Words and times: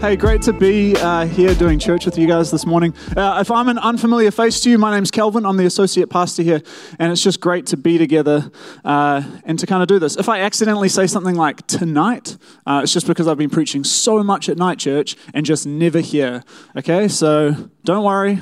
Hey, 0.00 0.14
great 0.14 0.42
to 0.42 0.52
be 0.52 0.94
uh, 0.94 1.26
here 1.26 1.52
doing 1.56 1.80
church 1.80 2.06
with 2.06 2.16
you 2.16 2.28
guys 2.28 2.52
this 2.52 2.64
morning. 2.64 2.94
Uh, 3.16 3.38
if 3.40 3.50
I'm 3.50 3.68
an 3.68 3.78
unfamiliar 3.78 4.30
face 4.30 4.60
to 4.60 4.70
you, 4.70 4.78
my 4.78 4.92
name's 4.92 5.10
Kelvin. 5.10 5.44
I'm 5.44 5.56
the 5.56 5.66
associate 5.66 6.08
pastor 6.08 6.44
here, 6.44 6.62
and 7.00 7.10
it's 7.10 7.20
just 7.20 7.40
great 7.40 7.66
to 7.66 7.76
be 7.76 7.98
together 7.98 8.48
uh, 8.84 9.24
and 9.42 9.58
to 9.58 9.66
kind 9.66 9.82
of 9.82 9.88
do 9.88 9.98
this. 9.98 10.16
If 10.16 10.28
I 10.28 10.42
accidentally 10.42 10.88
say 10.88 11.08
something 11.08 11.34
like 11.34 11.66
tonight, 11.66 12.36
uh, 12.64 12.82
it's 12.84 12.92
just 12.92 13.08
because 13.08 13.26
I've 13.26 13.38
been 13.38 13.50
preaching 13.50 13.82
so 13.82 14.22
much 14.22 14.48
at 14.48 14.56
night 14.56 14.78
church 14.78 15.16
and 15.34 15.44
just 15.44 15.66
never 15.66 15.98
here. 15.98 16.44
Okay, 16.76 17.08
so 17.08 17.70
don't 17.82 18.04
worry. 18.04 18.40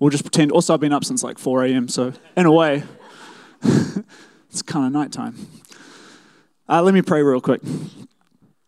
We'll 0.00 0.10
just 0.10 0.24
pretend. 0.24 0.50
Also, 0.50 0.74
I've 0.74 0.80
been 0.80 0.92
up 0.92 1.04
since 1.04 1.22
like 1.22 1.38
4 1.38 1.66
a.m., 1.66 1.86
so 1.86 2.14
in 2.36 2.46
a 2.46 2.52
way, 2.52 2.82
it's 3.62 4.62
kind 4.62 4.84
of 4.84 4.92
nighttime. 4.92 5.36
Uh, 6.68 6.82
let 6.82 6.94
me 6.94 7.00
pray 7.00 7.22
real 7.22 7.40
quick. 7.40 7.60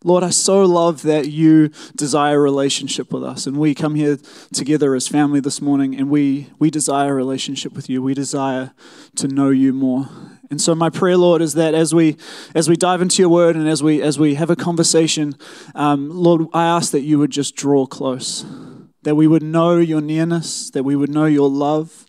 Lord, 0.05 0.23
I 0.23 0.31
so 0.31 0.63
love 0.63 1.03
that 1.03 1.29
you 1.29 1.71
desire 1.97 2.37
a 2.37 2.41
relationship 2.41 3.13
with 3.13 3.25
us. 3.25 3.49
And 3.49 3.57
we 3.57 3.75
come 3.75 3.97
here 3.97 4.19
together 4.53 4.95
as 4.95 5.09
family 5.09 5.41
this 5.41 5.61
morning 5.61 5.97
and 5.97 6.09
we, 6.09 6.51
we 6.61 6.71
desire 6.71 7.11
a 7.11 7.15
relationship 7.15 7.73
with 7.73 7.89
you. 7.91 8.01
We 8.01 8.15
desire 8.15 8.73
to 9.17 9.27
know 9.27 9.51
you 9.51 9.73
more. 9.73 10.09
And 10.51 10.61
so 10.61 10.77
my 10.77 10.89
prayer, 10.89 11.17
Lord, 11.17 11.43
is 11.43 11.55
that 11.55 11.75
as 11.75 11.95
we 11.95 12.17
as 12.55 12.69
we 12.69 12.77
dive 12.77 13.03
into 13.03 13.21
your 13.21 13.29
word 13.29 13.57
and 13.57 13.69
as 13.69 13.83
we 13.83 14.01
as 14.01 14.19
we 14.19 14.37
have 14.37 14.49
a 14.49 14.57
conversation, 14.57 15.35
um, 15.75 16.09
Lord, 16.09 16.47
I 16.55 16.65
ask 16.65 16.93
that 16.93 17.03
you 17.03 17.19
would 17.19 17.31
just 17.31 17.55
draw 17.55 17.85
close. 17.85 18.47
That 19.03 19.15
we 19.15 19.27
would 19.27 19.43
know 19.43 19.77
your 19.77 20.01
nearness, 20.01 20.71
that 20.71 20.85
we 20.85 20.97
would 20.97 21.11
know 21.11 21.27
your 21.27 21.51
love, 21.51 22.07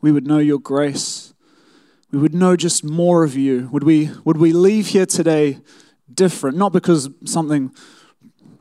we 0.00 0.10
would 0.10 0.26
know 0.26 0.38
your 0.38 0.58
grace 0.58 1.23
we 2.14 2.20
would 2.20 2.34
know 2.34 2.54
just 2.54 2.84
more 2.84 3.24
of 3.24 3.34
you. 3.34 3.68
Would 3.72 3.82
we, 3.82 4.08
would 4.24 4.36
we 4.36 4.52
leave 4.52 4.86
here 4.86 5.04
today 5.04 5.58
different? 6.12 6.56
Not 6.56 6.72
because 6.72 7.10
something, 7.24 7.74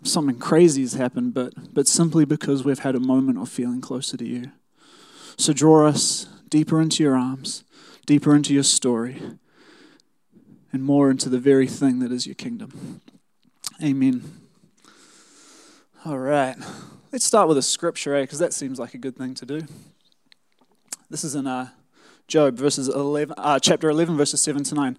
something 0.01 0.39
crazy 0.39 0.81
has 0.81 0.93
happened, 0.93 1.35
but, 1.35 1.53
but 1.71 1.87
simply 1.87 2.25
because 2.25 2.65
we've 2.65 2.79
had 2.79 2.95
a 2.95 2.99
moment 2.99 3.37
of 3.37 3.47
feeling 3.47 3.79
closer 3.79 4.17
to 4.17 4.25
you. 4.25 4.51
So 5.37 5.53
draw 5.53 5.85
us 5.85 6.25
deeper 6.49 6.81
into 6.81 7.03
your 7.03 7.15
arms, 7.15 7.63
deeper 8.07 8.35
into 8.35 8.55
your 8.55 8.63
story, 8.63 9.21
and 10.71 10.83
more 10.83 11.11
into 11.11 11.29
the 11.29 11.39
very 11.39 11.67
thing 11.67 11.99
that 11.99 12.11
is 12.11 12.25
your 12.25 12.35
kingdom. 12.35 13.01
Amen. 13.83 14.23
All 16.05 16.17
right. 16.17 16.55
Let's 17.11 17.25
start 17.25 17.47
with 17.47 17.59
a 17.59 17.61
scripture, 17.61 18.15
eh? 18.15 18.21
Because 18.21 18.39
that 18.39 18.53
seems 18.53 18.79
like 18.79 18.95
a 18.95 18.97
good 18.97 19.15
thing 19.15 19.35
to 19.35 19.45
do. 19.45 19.61
This 21.11 21.23
is 21.23 21.35
in 21.35 21.45
uh, 21.45 21.69
Job, 22.33 22.57
verses 22.57 22.87
11, 22.89 23.35
uh, 23.37 23.59
chapter 23.59 23.91
11, 23.91 24.17
verses 24.17 24.41
7 24.41 24.63
to 24.63 24.73
9. 24.73 24.97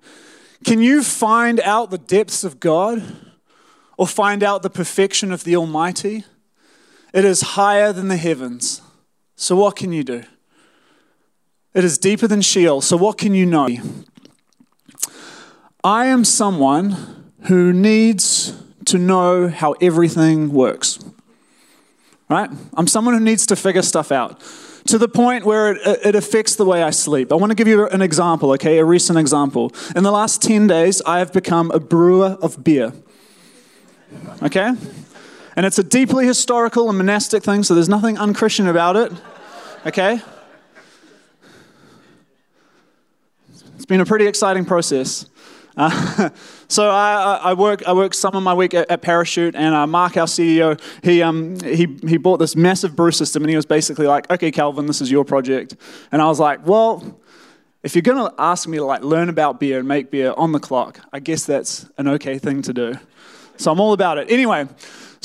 Can 0.64 0.80
you 0.80 1.02
find 1.02 1.58
out 1.62 1.90
the 1.90 1.98
depths 1.98 2.44
of 2.44 2.60
God 2.60 3.02
or 3.98 4.06
find 4.06 4.44
out 4.44 4.62
the 4.62 4.70
perfection 4.70 5.32
of 5.32 5.42
the 5.42 5.56
Almighty? 5.56 6.22
It 7.12 7.24
is 7.24 7.40
higher 7.40 7.92
than 7.92 8.06
the 8.06 8.16
heavens. 8.16 8.82
So 9.34 9.56
what 9.56 9.74
can 9.74 9.92
you 9.92 10.04
do? 10.04 10.22
It 11.74 11.82
is 11.82 11.98
deeper 11.98 12.28
than 12.28 12.40
Sheol. 12.40 12.80
So 12.80 12.96
what 12.96 13.18
can 13.18 13.34
you 13.34 13.46
know? 13.46 13.68
I 15.82 16.06
am 16.06 16.22
someone 16.24 17.32
who 17.46 17.72
needs 17.72 18.56
to 18.84 18.96
know 18.96 19.48
how 19.48 19.72
everything 19.80 20.52
works. 20.52 21.00
Right? 22.30 22.48
I'm 22.74 22.86
someone 22.86 23.14
who 23.14 23.18
needs 23.24 23.44
to 23.46 23.56
figure 23.56 23.82
stuff 23.82 24.12
out 24.12 24.40
to 24.86 24.98
the 24.98 25.08
point 25.08 25.44
where 25.44 25.72
it, 25.72 26.06
it, 26.06 26.14
affects 26.14 26.56
the 26.56 26.64
way 26.64 26.82
I 26.82 26.90
sleep. 26.90 27.32
I 27.32 27.36
want 27.36 27.50
to 27.50 27.54
give 27.54 27.68
you 27.68 27.88
an 27.88 28.02
example, 28.02 28.52
okay? 28.52 28.78
A 28.78 28.84
recent 28.84 29.18
example. 29.18 29.72
In 29.96 30.02
the 30.02 30.12
last 30.12 30.42
10 30.42 30.66
days, 30.66 31.00
I 31.06 31.18
have 31.20 31.32
become 31.32 31.70
a 31.70 31.80
brewer 31.80 32.36
of 32.42 32.62
beer. 32.62 32.92
Okay? 34.42 34.72
And 35.56 35.66
it's 35.66 35.78
a 35.78 35.84
deeply 35.84 36.26
historical 36.26 36.88
and 36.88 36.98
monastic 36.98 37.42
thing, 37.42 37.62
so 37.62 37.74
there's 37.74 37.88
nothing 37.88 38.18
unchristian 38.18 38.66
about 38.66 38.96
it. 38.96 39.12
Okay? 39.86 40.20
It's 43.76 43.86
been 43.86 44.00
a 44.00 44.06
pretty 44.06 44.26
exciting 44.26 44.64
process. 44.64 45.26
Uh, 45.76 46.30
so 46.68 46.88
I, 46.90 47.40
I, 47.42 47.54
work 47.54 47.86
I 47.86 47.92
work 47.92 48.14
some 48.14 48.34
of 48.34 48.42
my 48.42 48.54
week 48.54 48.74
at, 48.74 48.90
at 48.90 49.02
Parachute, 49.02 49.54
and 49.54 49.74
uh, 49.74 49.86
Mark, 49.86 50.16
our 50.16 50.26
CEO, 50.26 50.80
he 51.02 51.22
um 51.22 51.58
he 51.60 51.98
he 52.06 52.16
bought 52.16 52.38
this 52.38 52.56
massive 52.56 52.94
brew 52.94 53.10
system, 53.10 53.42
and 53.42 53.50
he 53.50 53.56
was 53.56 53.66
basically 53.66 54.06
like, 54.06 54.30
"Okay, 54.30 54.50
Calvin, 54.50 54.86
this 54.86 55.00
is 55.00 55.10
your 55.10 55.24
project," 55.24 55.76
and 56.12 56.20
I 56.22 56.26
was 56.26 56.40
like, 56.40 56.66
"Well." 56.66 57.20
If 57.82 57.94
you're 57.94 58.00
going 58.00 58.30
to 58.30 58.34
ask 58.38 58.66
me 58.66 58.78
to 58.78 58.84
like 58.86 59.02
learn 59.02 59.28
about 59.28 59.60
beer 59.60 59.78
and 59.78 59.86
make 59.86 60.10
beer 60.10 60.32
on 60.38 60.52
the 60.52 60.58
clock, 60.58 61.00
I 61.12 61.20
guess 61.20 61.44
that's 61.44 61.86
an 61.98 62.08
okay 62.08 62.38
thing 62.38 62.62
to 62.62 62.72
do. 62.72 62.94
So 63.58 63.70
I'm 63.70 63.78
all 63.78 63.92
about 63.92 64.16
it. 64.16 64.30
Anyway, 64.30 64.66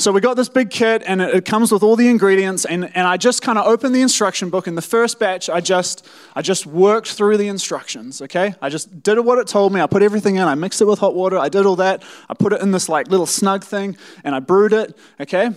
so 0.00 0.12
we 0.12 0.20
got 0.20 0.34
this 0.34 0.48
big 0.48 0.70
kit, 0.70 1.02
and 1.04 1.20
it, 1.20 1.34
it 1.34 1.44
comes 1.44 1.70
with 1.70 1.82
all 1.82 1.94
the 1.94 2.08
ingredients. 2.08 2.64
And, 2.64 2.84
and 2.96 3.06
I 3.06 3.16
just 3.16 3.42
kind 3.42 3.58
of 3.58 3.66
opened 3.66 3.94
the 3.94 4.00
instruction 4.00 4.48
book. 4.48 4.66
In 4.66 4.74
the 4.74 4.82
first 4.82 5.18
batch, 5.18 5.50
I 5.50 5.60
just 5.60 6.06
I 6.34 6.42
just 6.42 6.64
worked 6.64 7.08
through 7.08 7.36
the 7.36 7.48
instructions. 7.48 8.22
Okay, 8.22 8.54
I 8.62 8.68
just 8.70 9.02
did 9.02 9.18
what 9.20 9.38
it 9.38 9.46
told 9.46 9.72
me. 9.72 9.80
I 9.80 9.86
put 9.86 10.02
everything 10.02 10.36
in. 10.36 10.42
I 10.42 10.54
mixed 10.54 10.80
it 10.80 10.86
with 10.86 10.98
hot 10.98 11.14
water. 11.14 11.38
I 11.38 11.48
did 11.48 11.66
all 11.66 11.76
that. 11.76 12.02
I 12.28 12.34
put 12.34 12.52
it 12.52 12.62
in 12.62 12.70
this 12.70 12.88
like 12.88 13.08
little 13.08 13.26
snug 13.26 13.62
thing, 13.62 13.96
and 14.24 14.34
I 14.34 14.40
brewed 14.40 14.72
it. 14.72 14.96
Okay, 15.20 15.50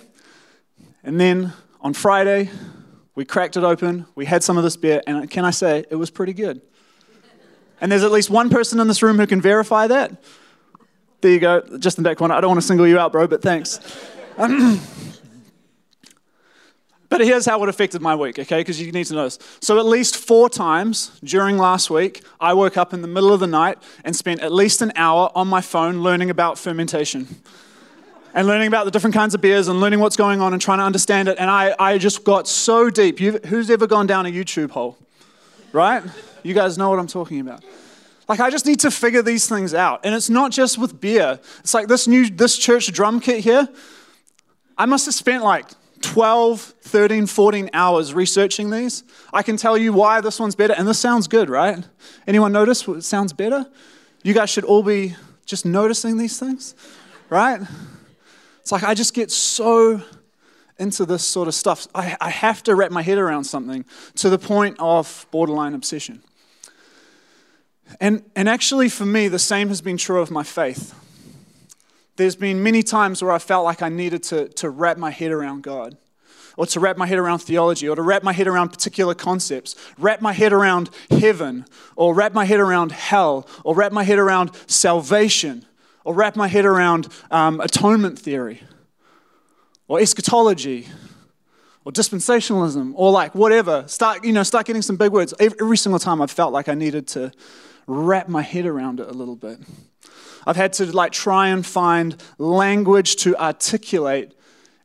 and 1.03 1.19
then 1.19 1.53
on 1.79 1.93
Friday, 1.93 2.49
we 3.15 3.25
cracked 3.25 3.55
it 3.55 3.63
open. 3.63 4.05
We 4.15 4.25
had 4.25 4.43
some 4.43 4.57
of 4.57 4.63
this 4.63 4.75
beer, 4.75 5.01
and 5.07 5.29
can 5.29 5.45
I 5.45 5.51
say 5.51 5.85
it 5.89 5.95
was 5.95 6.11
pretty 6.11 6.33
good? 6.33 6.61
And 7.79 7.91
there's 7.91 8.03
at 8.03 8.11
least 8.11 8.29
one 8.29 8.49
person 8.49 8.79
in 8.79 8.87
this 8.87 9.01
room 9.01 9.17
who 9.17 9.27
can 9.27 9.41
verify 9.41 9.87
that. 9.87 10.21
There 11.21 11.31
you 11.31 11.39
go, 11.39 11.61
just 11.79 11.97
in 11.97 12.03
back 12.03 12.17
corner. 12.17 12.33
I 12.33 12.41
don't 12.41 12.49
want 12.49 12.61
to 12.61 12.67
single 12.67 12.85
you 12.85 12.99
out, 12.99 13.13
bro, 13.13 13.27
but 13.27 13.41
thanks. 13.41 13.79
but 17.09 17.21
here's 17.21 17.45
how 17.45 17.61
it 17.63 17.69
affected 17.69 18.01
my 18.01 18.15
week, 18.15 18.39
okay? 18.39 18.59
Because 18.61 18.81
you 18.81 18.91
need 18.91 19.05
to 19.05 19.13
know 19.13 19.25
this. 19.25 19.39
So, 19.61 19.79
at 19.79 19.85
least 19.85 20.17
four 20.17 20.49
times 20.49 21.19
during 21.23 21.57
last 21.57 21.89
week, 21.89 22.23
I 22.39 22.53
woke 22.53 22.77
up 22.77 22.93
in 22.93 23.01
the 23.01 23.07
middle 23.07 23.31
of 23.33 23.39
the 23.39 23.47
night 23.47 23.77
and 24.03 24.15
spent 24.15 24.41
at 24.41 24.51
least 24.51 24.81
an 24.81 24.91
hour 24.95 25.31
on 25.35 25.47
my 25.47 25.61
phone 25.61 26.01
learning 26.01 26.29
about 26.29 26.57
fermentation 26.57 27.27
and 28.33 28.47
learning 28.47 28.67
about 28.67 28.85
the 28.85 28.91
different 28.91 29.13
kinds 29.13 29.35
of 29.35 29.41
beers 29.41 29.67
and 29.67 29.79
learning 29.79 29.99
what's 29.99 30.15
going 30.15 30.41
on 30.41 30.53
and 30.53 30.61
trying 30.61 30.79
to 30.79 30.83
understand 30.83 31.27
it. 31.27 31.37
And 31.37 31.49
I, 31.49 31.75
I 31.77 31.97
just 31.97 32.23
got 32.23 32.47
so 32.47 32.89
deep. 32.89 33.19
You've, 33.19 33.45
who's 33.45 33.69
ever 33.69 33.87
gone 33.87 34.07
down 34.07 34.25
a 34.25 34.29
YouTube 34.29 34.71
hole? 34.71 34.97
Right? 35.71 36.03
You 36.41 36.53
guys 36.53 36.77
know 36.77 36.89
what 36.89 36.99
I'm 36.99 37.07
talking 37.07 37.39
about. 37.39 37.63
Like 38.27 38.39
I 38.39 38.49
just 38.49 38.65
need 38.65 38.79
to 38.81 38.91
figure 38.91 39.21
these 39.21 39.47
things 39.47 39.73
out. 39.73 40.01
And 40.03 40.15
it's 40.15 40.29
not 40.29 40.51
just 40.51 40.77
with 40.77 40.99
beer. 40.99 41.39
It's 41.59 41.73
like 41.73 41.87
this 41.87 42.07
new 42.07 42.29
this 42.29 42.57
church 42.57 42.91
drum 42.91 43.19
kit 43.19 43.43
here. 43.43 43.67
I 44.77 44.85
must 44.85 45.05
have 45.05 45.15
spent 45.15 45.43
like 45.43 45.65
12, 46.01 46.59
13, 46.59 47.27
14 47.27 47.69
hours 47.73 48.13
researching 48.13 48.69
these. 48.69 49.03
I 49.31 49.41
can 49.41 49.57
tell 49.57 49.77
you 49.77 49.93
why 49.93 50.21
this 50.21 50.39
one's 50.39 50.55
better, 50.55 50.73
and 50.73 50.87
this 50.87 50.99
sounds 50.99 51.27
good, 51.27 51.49
right? 51.49 51.83
Anyone 52.27 52.51
notice 52.51 52.87
what 52.87 53.03
sounds 53.03 53.33
better? 53.33 53.65
You 54.23 54.33
guys 54.33 54.49
should 54.49 54.65
all 54.65 54.83
be 54.83 55.15
just 55.45 55.65
noticing 55.65 56.17
these 56.17 56.39
things, 56.39 56.75
right? 57.29 57.61
It's 58.61 58.71
like 58.71 58.83
I 58.83 58.93
just 58.93 59.13
get 59.13 59.31
so 59.31 60.01
into 60.77 61.05
this 61.05 61.23
sort 61.23 61.47
of 61.47 61.53
stuff. 61.53 61.87
I, 61.93 62.17
I 62.19 62.29
have 62.29 62.63
to 62.63 62.75
wrap 62.75 62.91
my 62.91 63.01
head 63.01 63.17
around 63.17 63.45
something 63.45 63.85
to 64.15 64.29
the 64.29 64.39
point 64.39 64.77
of 64.79 65.25
borderline 65.31 65.73
obsession. 65.73 66.21
And, 67.99 68.23
and 68.35 68.49
actually, 68.49 68.89
for 68.89 69.05
me, 69.05 69.27
the 69.27 69.39
same 69.39 69.67
has 69.69 69.81
been 69.81 69.97
true 69.97 70.21
of 70.21 70.31
my 70.31 70.43
faith. 70.43 70.95
There's 72.15 72.35
been 72.35 72.61
many 72.61 72.83
times 72.83 73.23
where 73.23 73.31
I 73.31 73.39
felt 73.39 73.65
like 73.65 73.81
I 73.81 73.89
needed 73.89 74.21
to, 74.23 74.47
to 74.49 74.69
wrap 74.69 74.97
my 74.97 75.09
head 75.09 75.31
around 75.31 75.63
God, 75.63 75.97
or 76.55 76.67
to 76.67 76.79
wrap 76.79 76.95
my 76.95 77.07
head 77.07 77.17
around 77.17 77.39
theology, 77.39 77.89
or 77.89 77.95
to 77.95 78.03
wrap 78.03 78.21
my 78.21 78.33
head 78.33 78.47
around 78.47 78.69
particular 78.69 79.15
concepts, 79.15 79.75
wrap 79.97 80.21
my 80.21 80.31
head 80.31 80.53
around 80.53 80.91
heaven, 81.09 81.65
or 81.95 82.13
wrap 82.13 82.33
my 82.33 82.45
head 82.45 82.59
around 82.59 82.91
hell, 82.91 83.47
or 83.63 83.73
wrap 83.73 83.91
my 83.91 84.03
head 84.03 84.19
around 84.19 84.51
salvation, 84.67 85.65
or 86.03 86.13
wrap 86.13 86.35
my 86.35 86.47
head 86.47 86.65
around 86.65 87.07
um, 87.31 87.59
atonement 87.59 88.19
theory, 88.19 88.61
or 89.87 89.99
eschatology, 89.99 90.87
or 91.83 91.91
dispensationalism, 91.91 92.93
or 92.95 93.11
like 93.11 93.33
whatever. 93.33 93.85
Start, 93.87 94.23
you 94.23 94.33
know, 94.33 94.43
start 94.43 94.67
getting 94.67 94.83
some 94.83 94.97
big 94.97 95.11
words. 95.11 95.33
Every, 95.39 95.57
every 95.59 95.77
single 95.77 95.99
time 95.99 96.21
I 96.21 96.27
felt 96.27 96.53
like 96.53 96.69
I 96.69 96.75
needed 96.75 97.07
to 97.07 97.31
wrap 97.87 98.29
my 98.29 98.43
head 98.43 98.67
around 98.67 98.99
it 98.99 99.07
a 99.07 99.13
little 99.13 99.35
bit. 99.35 99.57
I've 100.45 100.55
had 100.55 100.73
to 100.73 100.85
like 100.85 101.11
try 101.11 101.47
and 101.47 101.65
find 101.65 102.21
language 102.37 103.15
to 103.17 103.35
articulate 103.35 104.33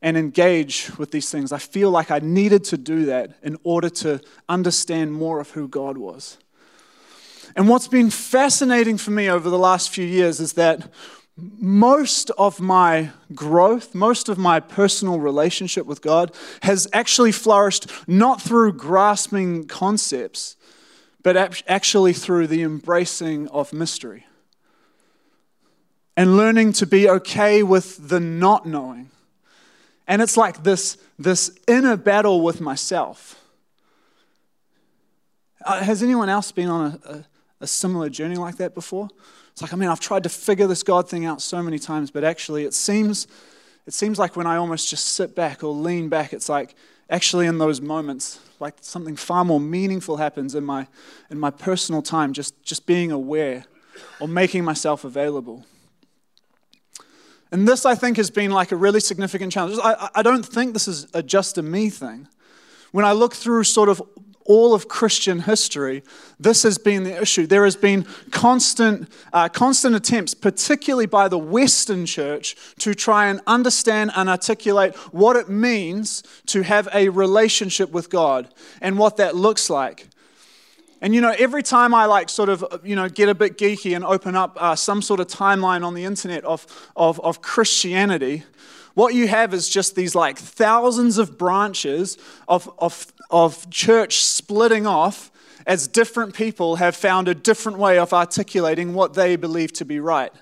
and 0.01 0.17
engage 0.17 0.91
with 0.99 1.11
these 1.11 1.31
things. 1.31 1.53
I 1.53 1.59
feel 1.59 1.91
like 1.91 2.11
I 2.11 2.21
needed 2.21 2.65
to 2.65 2.77
do 2.77 3.07
that 3.07 3.37
in 3.43 3.57
order 3.65 3.91
to 3.91 4.21
understand 4.49 5.13
more 5.13 5.41
of 5.41 5.51
who 5.51 5.69
God 5.69 5.99
was. 5.99 6.39
And 7.57 7.69
what's 7.69 7.89
been 7.89 8.11
fascinating 8.11 8.99
for 8.99 9.11
me 9.11 9.29
over 9.29 9.51
the 9.51 9.59
last 9.59 9.91
few 9.91 10.05
years 10.05 10.39
is 10.39 10.53
that 10.53 10.93
most 11.37 12.31
of 12.31 12.61
my 12.61 13.11
growth, 13.35 13.95
most 13.95 14.29
of 14.29 14.39
my 14.39 14.61
personal 14.61 15.21
relationship 15.21 15.87
with 15.87 16.03
God 16.03 16.35
has 16.63 16.89
actually 16.93 17.33
flourished 17.33 17.87
not 18.07 18.43
through 18.43 18.73
grasping 18.73 19.67
concepts, 19.67 20.57
but 21.23 21.37
actually 21.67 22.13
through 22.13 22.47
the 22.49 22.63
embracing 22.63 23.49
of 23.49 23.73
mystery 23.73 24.28
and 26.19 26.37
learning 26.37 26.73
to 26.73 26.85
be 26.85 27.09
okay 27.09 27.63
with 27.63 28.09
the 28.09 28.19
not 28.19 28.67
knowing. 28.67 29.09
And 30.09 30.21
it's 30.21 30.37
like 30.37 30.65
this, 30.65 30.99
this 31.17 31.57
inner 31.69 31.97
battle 31.97 32.41
with 32.41 32.61
myself. 32.61 33.41
Uh, 35.65 35.81
has 35.81 36.03
anyone 36.03 36.29
else 36.29 36.51
been 36.51 36.69
on 36.69 37.01
a, 37.05 37.09
a, 37.09 37.25
a 37.61 37.67
similar 37.69 38.09
journey 38.09 38.35
like 38.35 38.57
that 38.57 38.75
before? 38.75 39.09
It's 39.53 39.63
like, 39.63 39.73
I 39.73 39.77
mean, 39.77 39.89
I've 39.89 40.01
tried 40.01 40.25
to 40.25 40.29
figure 40.29 40.67
this 40.67 40.83
God 40.83 41.09
thing 41.09 41.25
out 41.25 41.41
so 41.41 41.63
many 41.63 41.79
times, 41.79 42.11
but 42.11 42.25
actually, 42.25 42.65
it 42.65 42.75
seems, 42.75 43.29
it 43.87 43.95
seems 43.95 44.19
like 44.19 44.35
when 44.35 44.47
I 44.49 44.57
almost 44.57 44.91
just 44.91 45.07
sit 45.07 45.37
back 45.37 45.63
or 45.63 45.73
lean 45.73 46.09
back, 46.09 46.33
it's 46.33 46.49
like 46.49 46.75
actually 47.09 47.47
in 47.47 47.59
those 47.59 47.81
moments, 47.81 48.41
like 48.59 48.75
something 48.81 49.15
far 49.15 49.45
more 49.45 49.61
meaningful 49.61 50.17
happens 50.17 50.57
in 50.57 50.65
my, 50.65 50.89
in 51.31 51.39
my 51.39 51.51
personal 51.51 52.03
time, 52.03 52.33
just, 52.33 52.61
just 52.65 52.87
being 52.87 53.13
aware 53.13 53.67
or 54.19 54.27
making 54.27 54.65
myself 54.65 55.05
available. 55.05 55.65
And 57.51 57.67
this, 57.67 57.87
I 57.87 57.95
think, 57.95 58.17
has 58.19 58.31
been 58.31 58.51
like 58.51 58.73
a 58.73 58.77
really 58.77 59.01
significant 59.01 59.53
challenge. 59.53 59.79
I, 59.83 60.11
I 60.17 60.23
don't 60.23 60.45
think 60.45 60.73
this 60.73 60.89
is 60.89 61.07
a 61.15 61.23
just 61.23 61.59
a 61.59 61.63
me 61.63 61.91
thing. 61.91 62.29
When 62.93 63.05
I 63.05 63.13
look 63.13 63.35
through 63.35 63.65
sort 63.65 63.89
of 63.89 64.03
all 64.45 64.73
of 64.73 64.89
Christian 64.89 65.41
history, 65.41 66.03
this 66.41 66.63
has 66.63 66.79
been 66.79 67.05
the 67.05 67.21
issue. 67.21 67.47
There 67.47 67.65
has 67.65 67.77
been 67.77 68.07
constant, 68.31 69.11
uh, 69.33 69.51
constant 69.51 69.95
attempts, 69.95 70.33
particularly 70.33 71.05
by 71.05 71.29
the 71.29 71.39
Western 71.39 72.07
church, 72.07 72.57
to 72.79 72.95
try 72.95 73.27
and 73.27 73.43
understand 73.47 74.11
and 74.17 74.29
articulate 74.29 74.97
what 75.13 75.37
it 75.37 75.51
means 75.51 76.23
to 76.47 76.63
have 76.63 76.89
a 76.95 77.11
relationship 77.11 77.91
with 77.91 78.09
God 78.09 78.49
and 78.81 78.99
what 78.99 79.19
that 79.19 79.37
looks 79.37 79.69
like. 79.69 80.09
And 81.01 81.15
you 81.15 81.21
know, 81.21 81.35
every 81.39 81.63
time 81.63 81.95
I 81.95 82.07
like 82.07 82.29
sort 82.29 82.49
of, 82.49 82.65
you 82.83 82.97
know, 82.97 83.09
get 83.09 83.29
a 83.29 83.35
bit 83.35 83.57
geeky 83.57 83.95
and 83.95 84.05
open 84.05 84.35
up 84.35 84.57
uh, 84.61 84.75
some 84.75 85.01
sort 85.01 85.21
of 85.21 85.29
timeline 85.29 85.85
on 85.85 85.95
the 85.95 86.05
internet 86.05 86.45
of, 86.45 86.67
of, 86.97 87.21
of 87.21 87.41
Christianity, 87.41 88.43
what 88.95 89.15
you 89.15 89.29
have 89.29 89.55
is 89.55 89.69
just 89.69 89.95
these 89.95 90.17
like 90.17 90.37
thousands 90.37 91.19
of 91.19 91.39
branches 91.39 92.19
of, 92.49 92.69
of, 92.79 93.13
of 93.31 93.71
church 93.71 94.25
splitting 94.25 94.87
off 94.87 95.31
as 95.67 95.87
different 95.87 96.35
people 96.35 96.77
have 96.77 96.97
found 96.97 97.29
a 97.29 97.35
different 97.35 97.79
way 97.79 97.99
of 97.99 98.13
articulating 98.13 98.95
what 98.95 99.15
they 99.15 99.37
believe 99.37 99.73
to 99.75 99.85
be 99.85 100.01
right. 100.01 100.33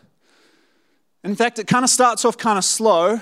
In 1.23 1.35
fact, 1.35 1.59
it 1.59 1.67
kind 1.67 1.85
of 1.85 1.91
starts 1.91 2.25
off 2.25 2.39
kind 2.39 2.57
of 2.57 2.65
slow. 2.65 3.21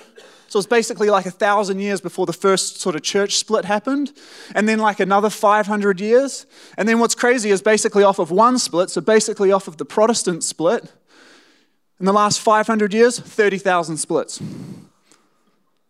So 0.55 0.59
it's 0.59 0.69
basically 0.69 1.11
like 1.11 1.27
a 1.27 1.33
thousand 1.33 1.81
years 1.81 2.01
before 2.01 2.27
the 2.27 2.33
first 2.33 2.81
sort 2.81 2.95
of 2.95 3.03
church 3.03 3.35
split 3.35 3.65
happened, 3.65 4.13
and 4.55 4.69
then 4.69 4.79
like 4.79 5.01
another 5.01 5.29
500 5.29 6.01
years. 6.01 6.47
And 6.79 6.89
then 6.89 7.01
what's 7.01 7.17
crazy 7.17 7.51
is 7.51 7.61
basically 7.61 8.05
off 8.05 8.21
of 8.21 8.31
one 8.31 8.61
split, 8.61 8.89
so 8.89 9.01
basically 9.01 9.51
off 9.51 9.67
of 9.67 9.79
the 9.79 9.85
Protestant 9.85 10.45
split, 10.45 10.93
in 11.99 12.07
the 12.07 12.13
last 12.13 12.39
500 12.39 12.95
years, 12.95 13.19
30,000 13.19 13.97
splits. 13.97 14.41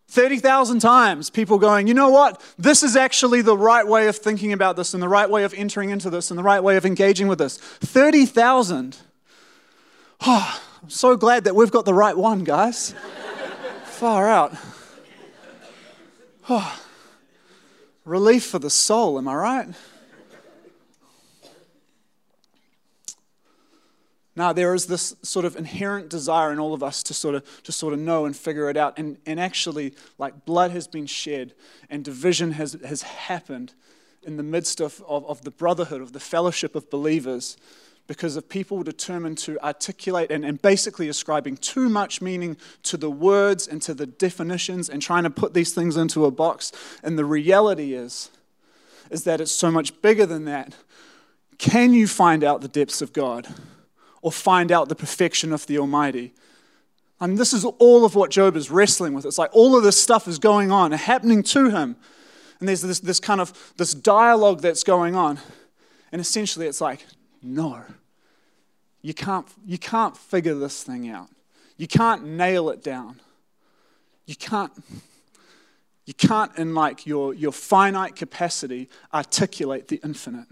30,000 0.09 0.79
times 0.79 1.29
people 1.29 1.59
going, 1.59 1.87
you 1.87 1.93
know 1.93 2.09
what? 2.09 2.41
This 2.57 2.83
is 2.83 2.97
actually 2.97 3.43
the 3.43 3.59
right 3.59 3.87
way 3.87 4.09
of 4.09 4.17
thinking 4.17 4.55
about 4.55 4.77
this 4.77 4.95
and 4.95 5.03
the 5.03 5.11
right 5.11 5.29
way 5.29 5.45
of 5.45 5.53
entering 5.53 5.91
into 5.91 6.09
this 6.09 6.31
and 6.31 6.39
the 6.39 6.43
right 6.43 6.63
way 6.63 6.79
of 6.79 6.87
engaging 6.87 7.29
with 7.29 7.39
this. 7.39 7.59
30,000. 7.59 8.97
Oh, 10.27 10.63
I'm 10.83 10.89
so 10.89 11.19
glad 11.19 11.45
that 11.45 11.55
we've 11.55 11.71
got 11.71 11.85
the 11.85 11.93
right 11.93 12.17
one, 12.17 12.45
guys. 12.45 12.95
Far 13.95 14.29
out. 14.29 14.53
Oh, 16.51 16.81
relief 18.05 18.45
for 18.45 18.59
the 18.59 18.69
soul, 18.69 19.19
am 19.19 19.29
I 19.29 19.35
right? 19.37 19.69
Now, 24.35 24.53
there 24.53 24.75
is 24.75 24.87
this 24.87 25.15
sort 25.23 25.45
of 25.45 25.55
inherent 25.55 26.11
desire 26.11 26.51
in 26.51 26.59
all 26.59 26.75
of 26.75 26.83
us 26.83 27.05
to 27.05 27.15
sort 27.15 27.37
of, 27.37 27.63
to 27.63 27.71
sort 27.71 27.95
of 27.95 28.01
know 28.01 28.25
and 28.25 28.37
figure 28.37 28.69
it 28.69 28.77
out. 28.77 28.99
And, 28.99 29.17
and 29.27 29.39
actually, 29.39 29.95
like 30.19 30.45
blood 30.45 30.73
has 30.73 30.89
been 30.89 31.07
shed 31.07 31.55
and 31.89 32.05
division 32.05 32.51
has, 32.51 32.77
has 32.85 33.03
happened 33.03 33.75
in 34.25 34.37
the 34.37 34.43
midst 34.43 34.81
of, 34.81 35.05
of, 35.07 35.25
of 35.27 35.43
the 35.43 35.53
brotherhood, 35.53 36.03
of 36.03 36.13
the 36.13 36.21
fellowship 36.21 36.75
of 36.75 36.91
believers, 36.91 37.57
because 38.07 38.37
of 38.37 38.49
people 38.49 38.83
determined 38.83 39.39
to 39.39 39.59
articulate 39.65 40.31
and, 40.31 40.45
and 40.45 40.61
basically 40.61 41.09
ascribing 41.09 41.57
too 41.57 41.89
much 41.89 42.21
meaning 42.21 42.57
to 42.83 42.97
the 42.97 43.11
words 43.11 43.67
and 43.67 43.81
to 43.83 43.95
the 43.95 44.07
definitions 44.07 44.91
and 44.91 45.01
trying 45.01 45.23
to 45.23 45.31
put 45.31 45.55
these 45.55 45.73
things 45.73 45.97
into 45.97 46.25
a 46.27 46.31
box. 46.31 46.71
And 47.03 47.19
the 47.19 47.25
reality 47.25 47.95
is, 47.95 48.31
is 49.11 49.25
that 49.25 49.41
it's 49.41 49.53
so 49.53 49.71
much 49.71 50.01
bigger 50.03 50.27
than 50.27 50.45
that. 50.45 50.75
Can 51.57 51.95
you 51.95 52.07
find 52.07 52.45
out 52.45 52.61
the 52.61 52.69
depths 52.69 53.01
of 53.01 53.13
God? 53.13 53.49
or 54.25 54.33
find 54.33 54.73
out 54.73 54.89
the 54.89 54.95
perfection 54.95 55.53
of 55.53 55.67
the 55.67 55.79
Almighty. 55.79 56.33
I 57.21 57.27
mean, 57.27 57.37
this 57.37 57.53
is 57.53 57.67
all 57.67 58.07
of 58.07 58.15
what 58.15 58.31
Job 58.31 58.57
is 58.57 58.71
wrestling 58.71 59.13
with. 59.13 59.27
It's 59.27 59.37
like 59.37 59.51
all 59.53 59.77
of 59.77 59.85
this 59.85 60.01
stuff 60.01 60.27
is 60.27 60.39
going 60.39 60.73
on, 60.73 60.93
happening 60.93 61.43
to 61.43 61.69
him. 61.69 61.97
And 62.59 62.67
there's 62.67 62.81
this, 62.81 63.01
this 63.01 63.21
kind 63.21 63.39
of 63.39 63.75
this 63.77 63.93
dialogue 63.93 64.63
that's 64.63 64.83
going 64.83 65.15
on. 65.15 65.41
And 66.11 66.23
essentially 66.23 66.67
it's 66.67 66.81
like, 66.81 67.05
no. 67.45 67.85
You 69.03 69.13
can't, 69.15 69.47
you 69.67 69.79
can't 69.79 70.17
figure 70.17 70.55
this 70.55 70.83
thing 70.83 71.09
out. 71.09 71.29
You 71.77 71.87
can't 71.87 72.25
nail 72.25 72.71
it 72.71 72.83
down. 72.83 73.21
You 74.27 74.35
can't, 74.35 74.73
you 76.07 76.15
can't 76.15 76.57
in 76.57 76.75
like 76.75 77.07
your, 77.07 77.35
your 77.35 77.53
finite 77.53 78.17
capacity 78.17 78.89
articulate 79.13 79.89
the 79.89 80.01
infinite. 80.03 80.49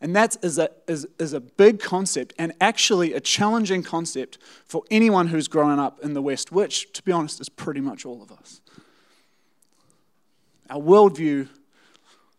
And 0.00 0.14
that 0.14 0.36
is 0.42 0.58
a, 0.58 0.70
is, 0.86 1.06
is 1.18 1.32
a 1.32 1.40
big 1.40 1.80
concept 1.80 2.34
and 2.38 2.52
actually 2.60 3.14
a 3.14 3.20
challenging 3.20 3.82
concept 3.82 4.38
for 4.66 4.82
anyone 4.90 5.28
who's 5.28 5.48
grown 5.48 5.78
up 5.78 5.98
in 6.02 6.14
the 6.14 6.22
West, 6.22 6.52
which, 6.52 6.92
to 6.92 7.02
be 7.02 7.12
honest, 7.12 7.40
is 7.40 7.48
pretty 7.48 7.80
much 7.80 8.04
all 8.04 8.22
of 8.22 8.30
us. 8.30 8.60
Our 10.68 10.80
worldview 10.80 11.48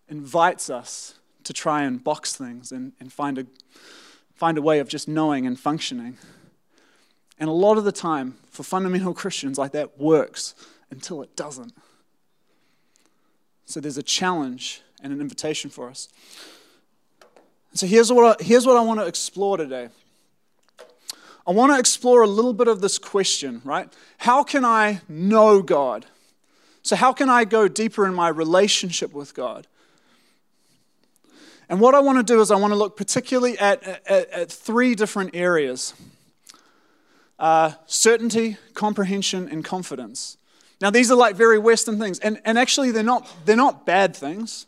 invites 0.09 0.69
us 0.69 1.16
to 1.47 1.53
try 1.53 1.83
and 1.83 2.03
box 2.03 2.35
things 2.35 2.73
and, 2.73 2.91
and 2.99 3.11
find, 3.11 3.37
a, 3.37 3.45
find 4.35 4.57
a 4.57 4.61
way 4.61 4.79
of 4.79 4.89
just 4.89 5.07
knowing 5.07 5.47
and 5.47 5.57
functioning. 5.57 6.17
And 7.39 7.49
a 7.49 7.53
lot 7.53 7.77
of 7.77 7.85
the 7.85 7.91
time, 7.93 8.35
for 8.51 8.63
fundamental 8.63 9.13
Christians, 9.21 9.57
like 9.57 9.71
that 9.71 9.97
works 9.97 10.55
until 10.91 11.21
it 11.21 11.37
doesn't. 11.37 11.73
So 13.65 13.79
there's 13.79 13.97
a 13.97 14.03
challenge 14.03 14.81
and 15.01 15.13
an 15.13 15.21
invitation 15.21 15.69
for 15.69 15.89
us. 15.89 16.09
So 17.73 17.87
here's 17.87 18.11
what 18.11 18.41
I, 18.41 18.43
here's 18.43 18.65
what 18.65 18.75
I 18.75 18.81
want 18.81 18.99
to 18.99 19.05
explore 19.05 19.55
today. 19.55 19.87
I 21.45 21.51
want 21.51 21.71
to 21.71 21.79
explore 21.79 22.23
a 22.23 22.27
little 22.27 22.53
bit 22.53 22.67
of 22.67 22.81
this 22.81 22.97
question, 22.97 23.61
right? 23.63 23.87
How 24.17 24.43
can 24.43 24.65
I 24.65 24.99
know 25.07 25.61
God? 25.61 26.05
So, 26.81 26.97
how 26.97 27.13
can 27.13 27.29
I 27.29 27.45
go 27.45 27.69
deeper 27.69 28.05
in 28.05 28.13
my 28.13 28.27
relationship 28.27 29.13
with 29.13 29.33
God? 29.33 29.65
And 31.69 31.81
what 31.81 31.95
I 31.95 31.99
want 31.99 32.17
to 32.17 32.23
do 32.23 32.39
is, 32.41 32.49
I 32.49 32.55
want 32.55 32.71
to 32.71 32.77
look 32.77 32.95
particularly 32.95 33.57
at, 33.59 33.83
at, 34.07 34.29
at 34.29 34.51
three 34.51 34.95
different 34.95 35.35
areas 35.35 35.93
uh, 37.39 37.73
certainty, 37.85 38.57
comprehension, 38.73 39.47
and 39.47 39.63
confidence. 39.63 40.37
Now, 40.81 40.89
these 40.89 41.11
are 41.11 41.15
like 41.15 41.35
very 41.35 41.59
Western 41.59 41.99
things, 41.99 42.19
and, 42.19 42.41
and 42.45 42.57
actually, 42.57 42.91
they're 42.91 43.03
not, 43.03 43.31
they're 43.45 43.55
not 43.55 43.85
bad 43.85 44.15
things. 44.15 44.65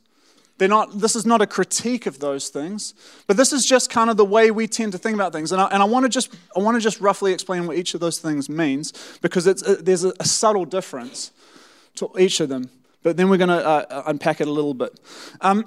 They're 0.59 0.67
not, 0.67 0.99
this 0.99 1.15
is 1.15 1.25
not 1.25 1.41
a 1.41 1.47
critique 1.47 2.05
of 2.05 2.19
those 2.19 2.49
things, 2.49 2.93
but 3.27 3.37
this 3.37 3.53
is 3.53 3.65
just 3.65 3.89
kind 3.89 4.09
of 4.09 4.17
the 4.17 4.25
way 4.25 4.51
we 4.51 4.67
tend 4.67 4.91
to 4.91 4.97
think 4.97 5.15
about 5.15 5.31
things. 5.31 5.53
And 5.53 5.61
I, 5.61 5.67
and 5.67 5.81
I 5.81 5.85
want 5.85 6.03
to 6.03 6.09
just 6.09 6.35
I 6.53 6.59
want 6.59 6.75
to 6.75 6.81
just 6.81 6.99
roughly 6.99 7.31
explain 7.31 7.65
what 7.65 7.77
each 7.77 7.93
of 7.93 8.01
those 8.01 8.19
things 8.19 8.49
means 8.49 9.17
because 9.21 9.47
it's, 9.47 9.61
there's 9.81 10.03
a, 10.03 10.11
a, 10.19 10.25
subtle 10.25 10.65
difference 10.65 11.31
to 11.95 12.09
each 12.19 12.41
of 12.41 12.49
them. 12.49 12.69
But 13.01 13.17
then 13.17 13.29
we're 13.29 13.37
going 13.37 13.49
to 13.49 13.65
uh, 13.65 14.03
unpack 14.07 14.41
it 14.41 14.47
a 14.47 14.51
little 14.51 14.73
bit. 14.73 14.99
Um, 15.41 15.65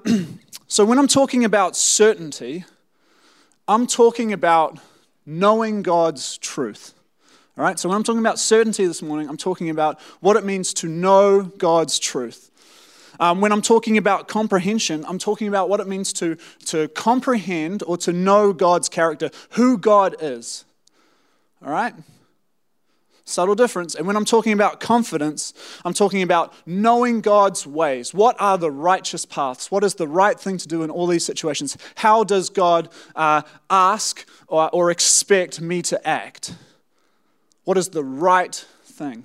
so 0.67 0.85
when 0.85 0.99
I'm 0.99 1.09
talking 1.09 1.45
about 1.45 1.77
certainty, 1.77 2.65
I'm 3.67 3.87
talking 3.87 4.33
about 4.33 4.79
knowing 5.25 5.83
God's 5.83 6.37
truth. 6.39 6.95
All 7.57 7.65
right. 7.65 7.79
So 7.79 7.89
when 7.89 7.97
I'm 7.97 8.03
talking 8.03 8.21
about 8.21 8.39
certainty 8.39 8.87
this 8.87 9.03
morning, 9.03 9.29
I'm 9.29 9.37
talking 9.37 9.71
about 9.71 10.01
what 10.21 10.37
it 10.37 10.45
means 10.45 10.75
to 10.75 10.89
know 10.89 11.43
God's 11.43 11.99
truth. 11.99 12.51
Um, 13.21 13.41
when 13.41 13.53
I'm 13.53 13.63
talking 13.63 13.99
about 13.99 14.27
comprehension, 14.27 15.05
I'm 15.07 15.19
talking 15.19 15.49
about 15.49 15.69
what 15.69 15.81
it 15.81 15.87
means 15.87 16.13
to, 16.15 16.37
to 16.67 16.89
comprehend 16.89 17.83
or 17.87 17.97
to 17.99 18.13
know 18.13 18.53
God's 18.53 18.89
character, 18.89 19.31
who 19.51 19.79
God 19.79 20.17
is. 20.21 20.65
All 21.65 21.71
right? 21.71 21.95
Subtle 23.25 23.55
difference. 23.55 23.95
And 23.95 24.07
when 24.07 24.17
I'm 24.17 24.25
talking 24.25 24.53
about 24.53 24.81
confidence, 24.81 25.55
I'm 25.85 25.95
talking 25.95 26.23
about 26.23 26.53
knowing 26.67 27.21
God's 27.21 27.67
ways. 27.67 28.13
What 28.13 28.37
are 28.41 28.59
the 28.59 28.71
righteous 28.71 29.25
paths? 29.25 29.71
What 29.71 29.85
is 29.85 29.95
the 29.95 30.09
right 30.09 30.39
thing 30.39 30.59
to 30.59 30.67
do 30.67 30.83
in 30.83 30.91
all 30.91 31.07
these 31.07 31.25
situations? 31.25 31.79
How 31.97 32.25
does 32.25 32.51
God 32.51 32.89
uh, 33.15 33.43
ask 33.71 34.29
or, 34.49 34.69
or 34.71 34.91
expect 34.91 35.61
me 35.61 35.83
to 35.83 36.07
act? 36.07 36.55
What 37.65 37.79
is 37.79 37.91
the 37.91 38.05
right 38.05 38.55
thing? 38.85 39.25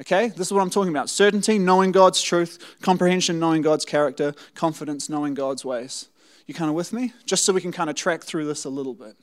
Okay, 0.00 0.28
this 0.28 0.48
is 0.48 0.52
what 0.52 0.60
I'm 0.60 0.70
talking 0.70 0.90
about 0.90 1.08
certainty, 1.08 1.58
knowing 1.58 1.92
God's 1.92 2.20
truth, 2.20 2.76
comprehension, 2.82 3.38
knowing 3.38 3.62
God's 3.62 3.84
character, 3.84 4.34
confidence, 4.54 5.08
knowing 5.08 5.34
God's 5.34 5.64
ways. 5.64 6.08
You 6.46 6.54
kind 6.54 6.68
of 6.68 6.74
with 6.74 6.92
me? 6.92 7.12
Just 7.24 7.44
so 7.44 7.52
we 7.52 7.60
can 7.60 7.72
kind 7.72 7.88
of 7.88 7.96
track 7.96 8.24
through 8.24 8.46
this 8.46 8.64
a 8.64 8.70
little 8.70 8.92
bit. 8.92 9.16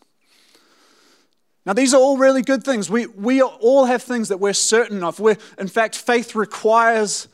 Now, 1.65 1.73
these 1.73 1.93
are 1.93 2.01
all 2.01 2.17
really 2.17 2.41
good 2.41 2.63
things. 2.63 2.89
We, 2.89 3.05
we 3.05 3.41
all 3.41 3.85
have 3.85 4.01
things 4.01 4.29
that 4.29 4.39
we're 4.39 4.53
certain 4.53 5.03
of. 5.03 5.19
We're, 5.19 5.37
in 5.59 5.67
fact, 5.67 5.95
faith 5.95 6.35
requires 6.35 7.27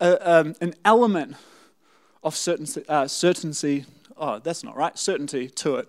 a, 0.00 0.30
um, 0.30 0.54
an 0.60 0.74
element 0.84 1.36
of 2.24 2.34
certainty, 2.34 2.82
uh, 2.88 3.06
certainty. 3.06 3.84
Oh, 4.16 4.40
that's 4.40 4.64
not 4.64 4.76
right. 4.76 4.98
Certainty 4.98 5.48
to 5.48 5.76
it. 5.76 5.88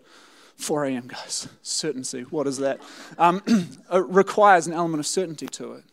4 0.57 0.85
a.m., 0.85 1.07
guys. 1.07 1.47
Certainty. 1.63 2.21
What 2.23 2.45
is 2.45 2.57
that? 2.57 2.79
Um, 3.17 3.41
it 3.91 4.05
requires 4.07 4.67
an 4.67 4.73
element 4.73 4.99
of 4.99 5.07
certainty 5.07 5.47
to 5.47 5.73
it. 5.73 5.83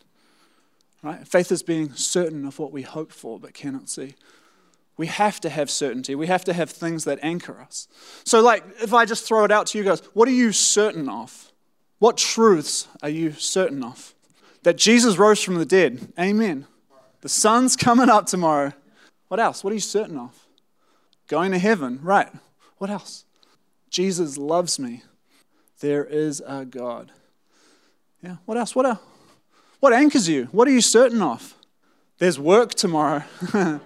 Right? 1.01 1.27
Faith 1.27 1.51
is 1.51 1.63
being 1.63 1.93
certain 1.93 2.45
of 2.45 2.59
what 2.59 2.71
we 2.71 2.83
hope 2.83 3.11
for 3.11 3.39
but 3.39 3.53
cannot 3.53 3.89
see. 3.89 4.15
We 4.97 5.07
have 5.07 5.39
to 5.41 5.49
have 5.49 5.69
certainty. 5.69 6.13
We 6.13 6.27
have 6.27 6.43
to 6.43 6.53
have 6.53 6.69
things 6.69 7.05
that 7.05 7.19
anchor 7.21 7.61
us. 7.61 7.87
So, 8.25 8.41
like, 8.41 8.65
if 8.81 8.93
I 8.93 9.05
just 9.05 9.25
throw 9.25 9.45
it 9.45 9.51
out 9.51 9.67
to 9.67 9.77
you 9.77 9.83
guys, 9.85 10.01
what 10.13 10.27
are 10.27 10.31
you 10.31 10.51
certain 10.51 11.07
of? 11.07 11.48
What 11.99 12.17
truths 12.17 12.87
are 13.03 13.09
you 13.09 13.33
certain 13.33 13.83
of? 13.83 14.13
That 14.63 14.77
Jesus 14.77 15.17
rose 15.17 15.41
from 15.43 15.55
the 15.55 15.65
dead. 15.65 16.11
Amen. 16.19 16.65
The 17.21 17.29
sun's 17.29 17.75
coming 17.75 18.09
up 18.09 18.25
tomorrow. 18.25 18.73
What 19.27 19.39
else? 19.39 19.63
What 19.63 19.71
are 19.71 19.75
you 19.75 19.81
certain 19.81 20.17
of? 20.17 20.47
Going 21.27 21.51
to 21.51 21.59
heaven. 21.59 21.99
Right. 22.01 22.29
What 22.77 22.89
else? 22.89 23.25
Jesus 23.89 24.37
loves 24.37 24.79
me. 24.79 25.03
There 25.81 26.03
is 26.03 26.41
a 26.45 26.65
God. 26.65 27.11
Yeah. 28.23 28.37
What 28.45 28.57
else? 28.57 28.75
What 28.75 28.85
else? 28.85 28.99
What 29.79 29.93
anchors 29.93 30.27
you? 30.27 30.45
What 30.51 30.67
are 30.67 30.71
you 30.71 30.81
certain 30.81 31.21
of? 31.21 31.55
There's 32.17 32.37
work 32.37 32.75
tomorrow. 32.75 33.23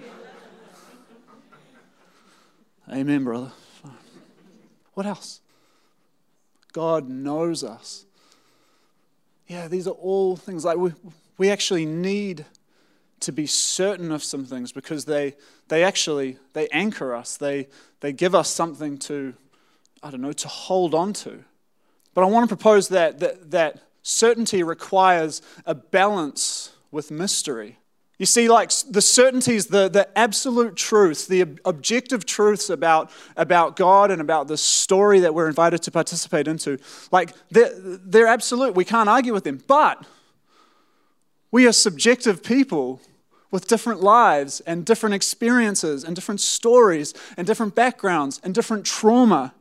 Amen, 2.91 3.23
brother. 3.23 3.51
What 4.93 5.05
else? 5.05 5.39
God 6.73 7.07
knows 7.07 7.63
us. 7.63 8.05
Yeah, 9.47 9.67
these 9.67 9.87
are 9.87 9.91
all 9.91 10.35
things 10.35 10.65
like 10.65 10.77
we, 10.77 10.91
we 11.37 11.49
actually 11.49 11.85
need 11.85 12.45
to 13.21 13.31
be 13.31 13.45
certain 13.45 14.11
of 14.11 14.23
some 14.23 14.45
things 14.45 14.71
because 14.71 15.05
they, 15.05 15.35
they 15.69 15.83
actually 15.83 16.37
they 16.53 16.67
anchor 16.69 17.15
us. 17.15 17.37
They, 17.37 17.67
they 18.01 18.11
give 18.11 18.35
us 18.35 18.49
something 18.49 18.97
to, 18.99 19.33
I 20.01 20.11
don't 20.11 20.21
know, 20.21 20.33
to 20.33 20.47
hold 20.47 20.93
on 20.93 21.13
to. 21.13 21.43
But 22.13 22.23
I 22.23 22.25
want 22.25 22.49
to 22.49 22.55
propose 22.55 22.89
that, 22.89 23.19
that, 23.19 23.51
that 23.51 23.79
certainty 24.01 24.61
requires 24.61 25.41
a 25.65 25.73
balance 25.73 26.73
with 26.91 27.09
mystery. 27.09 27.77
You 28.19 28.27
see, 28.27 28.47
like 28.47 28.71
the 28.89 29.01
certainties, 29.01 29.67
the, 29.67 29.89
the 29.89 30.07
absolute 30.17 30.75
truths, 30.75 31.25
the 31.25 31.41
objective 31.65 32.25
truths 32.25 32.69
about, 32.69 33.09
about 33.35 33.75
God 33.75 34.11
and 34.11 34.21
about 34.21 34.47
the 34.47 34.57
story 34.57 35.19
that 35.21 35.33
we're 35.33 35.47
invited 35.47 35.81
to 35.83 35.91
participate 35.91 36.47
into, 36.47 36.77
like 37.11 37.33
they're, 37.49 37.73
they're 37.75 38.27
absolute. 38.27 38.75
We 38.75 38.85
can't 38.85 39.09
argue 39.09 39.33
with 39.33 39.43
them. 39.43 39.63
But 39.67 40.05
we 41.51 41.67
are 41.67 41.71
subjective 41.71 42.43
people 42.43 43.01
with 43.49 43.67
different 43.67 44.01
lives 44.01 44.59
and 44.61 44.85
different 44.85 45.15
experiences 45.15 46.03
and 46.03 46.15
different 46.15 46.41
stories 46.41 47.13
and 47.35 47.45
different 47.45 47.75
backgrounds 47.75 48.39
and 48.43 48.53
different 48.53 48.85
trauma. 48.85 49.53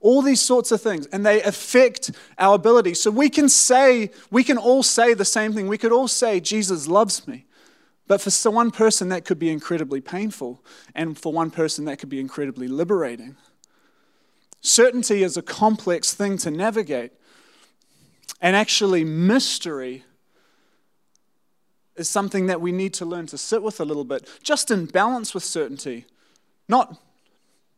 All 0.00 0.22
these 0.22 0.42
sorts 0.42 0.70
of 0.70 0.82
things, 0.82 1.06
and 1.06 1.24
they 1.24 1.42
affect 1.42 2.10
our 2.38 2.54
ability. 2.54 2.94
So 2.94 3.10
we 3.10 3.30
can 3.30 3.48
say, 3.48 4.10
we 4.30 4.44
can 4.44 4.58
all 4.58 4.82
say 4.82 5.14
the 5.14 5.24
same 5.24 5.52
thing. 5.54 5.66
We 5.66 5.78
could 5.78 5.92
all 5.92 6.08
say, 6.08 6.40
Jesus 6.40 6.86
loves 6.86 7.26
me. 7.26 7.46
But 8.06 8.20
for 8.20 8.50
one 8.50 8.70
person, 8.70 9.08
that 9.08 9.24
could 9.24 9.38
be 9.38 9.50
incredibly 9.50 10.00
painful, 10.00 10.62
and 10.94 11.18
for 11.18 11.32
one 11.32 11.50
person, 11.50 11.86
that 11.86 11.98
could 11.98 12.10
be 12.10 12.20
incredibly 12.20 12.68
liberating. 12.68 13.36
Certainty 14.60 15.22
is 15.22 15.36
a 15.36 15.42
complex 15.42 16.12
thing 16.12 16.36
to 16.38 16.50
navigate, 16.50 17.12
and 18.40 18.54
actually, 18.54 19.04
mystery 19.04 20.04
is 21.96 22.08
something 22.08 22.46
that 22.46 22.60
we 22.60 22.72
need 22.72 22.92
to 22.94 23.06
learn 23.06 23.26
to 23.26 23.38
sit 23.38 23.62
with 23.62 23.80
a 23.80 23.84
little 23.84 24.04
bit, 24.04 24.28
just 24.42 24.70
in 24.70 24.86
balance 24.86 25.32
with 25.32 25.44
certainty. 25.44 26.04
Not, 26.68 27.00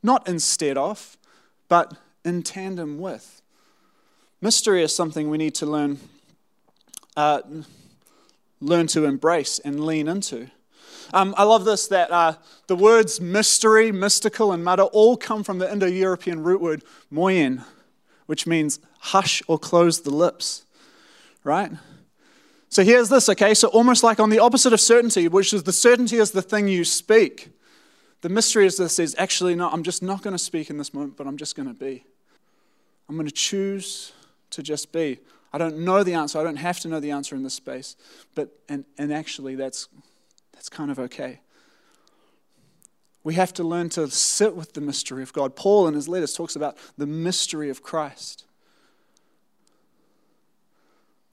not 0.02 0.26
instead 0.28 0.76
of, 0.76 1.16
but 1.68 1.94
in 2.24 2.42
tandem 2.42 2.98
with. 2.98 3.42
Mystery 4.40 4.82
is 4.82 4.94
something 4.94 5.28
we 5.28 5.38
need 5.38 5.54
to 5.56 5.66
learn. 5.66 5.98
Uh, 7.16 7.40
learn 8.60 8.86
to 8.88 9.04
embrace 9.04 9.58
and 9.58 9.84
lean 9.84 10.08
into. 10.08 10.50
Um, 11.12 11.34
I 11.36 11.44
love 11.44 11.64
this 11.64 11.86
that 11.88 12.10
uh, 12.10 12.34
the 12.66 12.76
words 12.76 13.20
mystery, 13.20 13.92
mystical, 13.92 14.52
and 14.52 14.64
mudder 14.64 14.84
all 14.84 15.16
come 15.16 15.44
from 15.44 15.58
the 15.58 15.70
Indo 15.70 15.86
European 15.86 16.42
root 16.42 16.60
word 16.60 16.82
moyen, 17.10 17.64
which 18.26 18.46
means 18.46 18.80
hush 18.98 19.42
or 19.46 19.58
close 19.58 20.00
the 20.00 20.10
lips, 20.10 20.64
right? 21.44 21.70
So 22.68 22.82
here's 22.82 23.08
this, 23.08 23.28
okay? 23.28 23.54
So 23.54 23.68
almost 23.68 24.02
like 24.02 24.18
on 24.18 24.30
the 24.30 24.40
opposite 24.40 24.72
of 24.72 24.80
certainty, 24.80 25.28
which 25.28 25.52
is 25.52 25.62
the 25.62 25.72
certainty 25.72 26.16
is 26.16 26.32
the 26.32 26.42
thing 26.42 26.66
you 26.66 26.84
speak. 26.84 27.50
The 28.22 28.28
mystery 28.28 28.66
is 28.66 28.76
this 28.76 28.98
is 28.98 29.14
actually 29.18 29.54
not, 29.54 29.72
I'm 29.72 29.84
just 29.84 30.02
not 30.02 30.22
going 30.22 30.34
to 30.34 30.42
speak 30.42 30.68
in 30.68 30.78
this 30.78 30.92
moment, 30.92 31.16
but 31.16 31.26
I'm 31.26 31.36
just 31.36 31.54
going 31.54 31.68
to 31.68 31.74
be. 31.74 32.04
I'm 33.08 33.14
going 33.14 33.28
to 33.28 33.32
choose 33.32 34.12
to 34.50 34.62
just 34.62 34.90
be. 34.90 35.20
I 35.52 35.58
don't 35.58 35.78
know 35.78 36.02
the 36.02 36.14
answer. 36.14 36.38
I 36.38 36.42
don't 36.42 36.56
have 36.56 36.80
to 36.80 36.88
know 36.88 37.00
the 37.00 37.10
answer 37.10 37.34
in 37.34 37.42
this 37.42 37.54
space. 37.54 37.96
But, 38.34 38.50
and, 38.68 38.84
and 38.98 39.12
actually, 39.12 39.54
that's, 39.54 39.88
that's 40.52 40.68
kind 40.68 40.90
of 40.90 40.98
okay. 40.98 41.40
We 43.24 43.34
have 43.34 43.52
to 43.54 43.64
learn 43.64 43.88
to 43.90 44.08
sit 44.08 44.54
with 44.54 44.74
the 44.74 44.80
mystery 44.80 45.22
of 45.22 45.32
God. 45.32 45.56
Paul, 45.56 45.88
in 45.88 45.94
his 45.94 46.08
letters, 46.08 46.34
talks 46.34 46.54
about 46.56 46.76
the 46.96 47.06
mystery 47.06 47.70
of 47.70 47.82
Christ. 47.82 48.44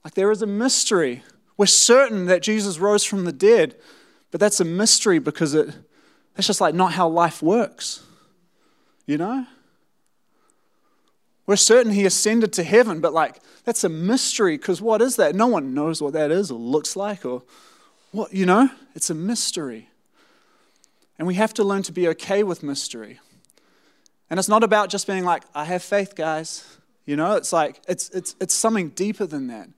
Like 0.04 0.14
there 0.14 0.30
is 0.30 0.42
a 0.42 0.46
mystery. 0.46 1.22
We're 1.56 1.66
certain 1.66 2.26
that 2.26 2.42
Jesus 2.42 2.78
rose 2.78 3.04
from 3.04 3.24
the 3.24 3.32
dead, 3.32 3.76
but 4.30 4.40
that's 4.40 4.60
a 4.60 4.64
mystery 4.64 5.18
because 5.18 5.54
it, 5.54 5.74
that's 6.34 6.46
just 6.46 6.60
like 6.60 6.74
not 6.74 6.92
how 6.92 7.08
life 7.08 7.42
works. 7.42 8.02
You 9.06 9.18
know? 9.18 9.46
We're 11.46 11.56
certain 11.56 11.92
he 11.92 12.06
ascended 12.06 12.52
to 12.54 12.64
heaven, 12.64 13.00
but 13.00 13.12
like 13.12 13.40
that's 13.64 13.84
a 13.84 13.88
mystery 13.88 14.56
because 14.56 14.80
what 14.80 15.02
is 15.02 15.16
that? 15.16 15.34
No 15.34 15.46
one 15.46 15.74
knows 15.74 16.00
what 16.00 16.12
that 16.14 16.30
is 16.30 16.50
or 16.50 16.58
looks 16.58 16.96
like 16.96 17.24
or 17.24 17.42
what, 18.12 18.32
you 18.32 18.46
know? 18.46 18.70
It's 18.94 19.10
a 19.10 19.14
mystery. 19.14 19.88
And 21.18 21.26
we 21.26 21.34
have 21.34 21.52
to 21.54 21.64
learn 21.64 21.82
to 21.82 21.92
be 21.92 22.08
okay 22.08 22.42
with 22.42 22.62
mystery. 22.62 23.20
And 24.30 24.38
it's 24.38 24.48
not 24.48 24.64
about 24.64 24.88
just 24.88 25.06
being 25.06 25.24
like, 25.24 25.42
I 25.54 25.64
have 25.64 25.82
faith, 25.82 26.14
guys. 26.14 26.78
You 27.06 27.16
know, 27.16 27.34
it's 27.34 27.52
like, 27.52 27.80
it's, 27.88 28.08
it's, 28.10 28.34
it's 28.40 28.54
something 28.54 28.90
deeper 28.90 29.26
than 29.26 29.48
that. 29.48 29.68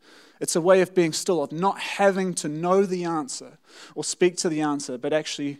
It's 0.40 0.54
a 0.54 0.60
way 0.60 0.80
of 0.82 0.94
being 0.94 1.12
still, 1.12 1.42
of 1.42 1.50
not 1.50 1.80
having 1.80 2.34
to 2.34 2.48
know 2.48 2.84
the 2.84 3.04
answer 3.04 3.58
or 3.94 4.04
speak 4.04 4.36
to 4.38 4.48
the 4.48 4.60
answer, 4.60 4.98
but 4.98 5.12
actually, 5.12 5.58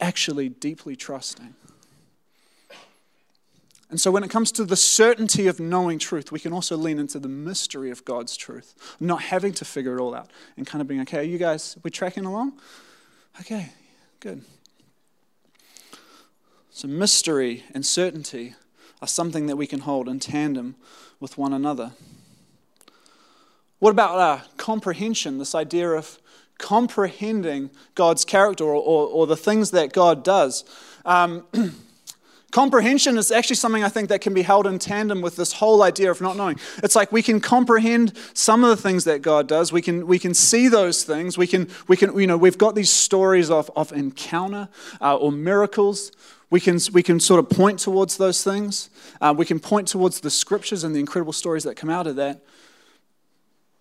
actually 0.00 0.48
deeply 0.48 0.96
trusting. 0.96 1.54
And 3.90 4.00
so, 4.00 4.12
when 4.12 4.22
it 4.22 4.30
comes 4.30 4.52
to 4.52 4.64
the 4.64 4.76
certainty 4.76 5.48
of 5.48 5.58
knowing 5.58 5.98
truth, 5.98 6.30
we 6.30 6.38
can 6.38 6.52
also 6.52 6.76
lean 6.76 7.00
into 7.00 7.18
the 7.18 7.28
mystery 7.28 7.90
of 7.90 8.04
God's 8.04 8.36
truth, 8.36 8.96
not 9.00 9.22
having 9.22 9.52
to 9.54 9.64
figure 9.64 9.96
it 9.96 10.00
all 10.00 10.14
out 10.14 10.30
and 10.56 10.64
kind 10.64 10.80
of 10.80 10.86
being, 10.86 11.00
okay, 11.02 11.18
are 11.18 11.22
you 11.22 11.38
guys, 11.38 11.76
we're 11.82 11.90
tracking 11.90 12.24
along? 12.24 12.52
Okay, 13.40 13.70
good. 14.20 14.42
So, 16.70 16.86
mystery 16.86 17.64
and 17.74 17.84
certainty 17.84 18.54
are 19.02 19.08
something 19.08 19.46
that 19.46 19.56
we 19.56 19.66
can 19.66 19.80
hold 19.80 20.08
in 20.08 20.20
tandem 20.20 20.76
with 21.18 21.36
one 21.36 21.52
another. 21.52 21.90
What 23.80 23.90
about 23.90 24.18
uh, 24.18 24.44
comprehension, 24.56 25.38
this 25.38 25.54
idea 25.54 25.90
of 25.90 26.18
comprehending 26.58 27.70
God's 27.96 28.24
character 28.24 28.64
or, 28.64 28.74
or, 28.74 29.08
or 29.08 29.26
the 29.26 29.36
things 29.36 29.72
that 29.72 29.92
God 29.92 30.22
does? 30.22 30.64
Um, 31.04 31.44
Comprehension 32.50 33.16
is 33.16 33.30
actually 33.30 33.56
something 33.56 33.84
I 33.84 33.88
think 33.88 34.08
that 34.08 34.20
can 34.20 34.34
be 34.34 34.42
held 34.42 34.66
in 34.66 34.78
tandem 34.78 35.20
with 35.20 35.36
this 35.36 35.52
whole 35.52 35.82
idea 35.82 36.10
of 36.10 36.20
not 36.20 36.36
knowing. 36.36 36.58
It's 36.82 36.96
like 36.96 37.12
we 37.12 37.22
can 37.22 37.40
comprehend 37.40 38.12
some 38.34 38.64
of 38.64 38.70
the 38.70 38.76
things 38.76 39.04
that 39.04 39.22
God 39.22 39.46
does. 39.46 39.72
We 39.72 39.82
can, 39.82 40.06
we 40.06 40.18
can 40.18 40.34
see 40.34 40.66
those 40.66 41.04
things. 41.04 41.38
We 41.38 41.46
can, 41.46 41.68
we 41.86 41.96
can, 41.96 42.18
you 42.18 42.26
know, 42.26 42.36
we've 42.36 42.58
got 42.58 42.74
these 42.74 42.90
stories 42.90 43.50
of, 43.50 43.70
of 43.76 43.92
encounter 43.92 44.68
uh, 45.00 45.16
or 45.16 45.30
miracles. 45.30 46.10
We 46.50 46.58
can, 46.58 46.80
we 46.92 47.04
can 47.04 47.20
sort 47.20 47.38
of 47.38 47.48
point 47.48 47.78
towards 47.78 48.16
those 48.16 48.42
things. 48.42 48.90
Uh, 49.20 49.32
we 49.36 49.46
can 49.46 49.60
point 49.60 49.86
towards 49.86 50.20
the 50.20 50.30
scriptures 50.30 50.82
and 50.82 50.94
the 50.94 50.98
incredible 50.98 51.32
stories 51.32 51.62
that 51.62 51.76
come 51.76 51.90
out 51.90 52.08
of 52.08 52.16
that. 52.16 52.40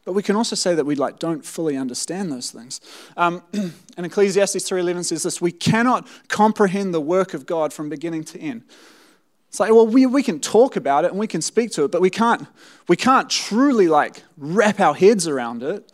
But 0.05 0.13
we 0.13 0.23
can 0.23 0.35
also 0.35 0.55
say 0.55 0.75
that 0.75 0.85
we 0.85 0.95
like 0.95 1.19
don't 1.19 1.45
fully 1.45 1.77
understand 1.77 2.31
those 2.31 2.51
things. 2.51 2.81
Um, 3.17 3.43
and 3.97 4.05
Ecclesiastes 4.05 4.69
3.11 4.69 5.05
says 5.05 5.23
this, 5.23 5.41
we 5.41 5.51
cannot 5.51 6.07
comprehend 6.27 6.93
the 6.93 7.01
work 7.01 7.33
of 7.33 7.45
God 7.45 7.73
from 7.73 7.89
beginning 7.89 8.23
to 8.25 8.39
end. 8.39 8.63
It's 9.49 9.59
like, 9.59 9.71
well, 9.71 9.87
we, 9.87 10.05
we 10.05 10.23
can 10.23 10.39
talk 10.39 10.75
about 10.75 11.05
it 11.05 11.11
and 11.11 11.19
we 11.19 11.27
can 11.27 11.41
speak 11.41 11.71
to 11.71 11.83
it, 11.83 11.91
but 11.91 12.01
we 12.01 12.09
can't, 12.09 12.47
we 12.87 12.95
can't 12.95 13.29
truly 13.29 13.87
like 13.87 14.23
wrap 14.37 14.79
our 14.79 14.93
heads 14.93 15.27
around 15.27 15.63
it 15.63 15.91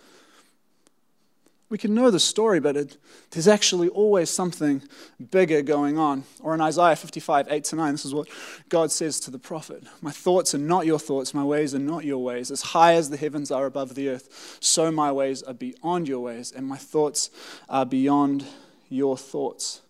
we 1.70 1.78
can 1.80 1.96
know 1.96 2.12
the 2.12 2.20
story, 2.20 2.60
but 2.60 2.78
it, 2.78 2.98
there's 3.32 3.48
actually 3.48 3.90
always 3.90 4.30
something 4.30 4.84
bigger 5.32 5.64
going 5.64 5.98
on. 5.98 6.24
Or 6.42 6.54
in 6.54 6.62
Isaiah 6.62 6.96
55, 6.96 7.48
8 7.50 7.64
to 7.64 7.76
9, 7.76 7.92
this 7.94 8.06
is 8.06 8.14
what 8.14 8.28
God 8.70 8.92
says 8.92 9.20
to 9.22 9.32
the 9.32 9.40
prophet 9.40 9.84
My 10.02 10.12
thoughts 10.12 10.54
are 10.54 10.60
not 10.60 10.86
your 10.86 11.00
thoughts, 11.00 11.34
my 11.34 11.44
ways 11.44 11.74
are 11.74 11.80
not 11.80 12.06
your 12.06 12.24
ways. 12.24 12.52
As 12.52 12.62
high 12.62 12.94
as 12.94 13.10
the 13.10 13.18
heavens 13.18 13.50
are 13.50 13.66
above 13.66 13.96
the 13.96 14.10
earth, 14.10 14.58
so 14.60 14.92
my 14.92 15.12
ways 15.12 15.42
are 15.42 15.56
beyond 15.56 16.08
your 16.08 16.20
ways, 16.20 16.52
and 16.52 16.68
my 16.68 16.78
thoughts 16.78 17.32
are 17.68 17.86
beyond 17.86 18.46
your 18.90 19.18
thoughts. 19.18 19.82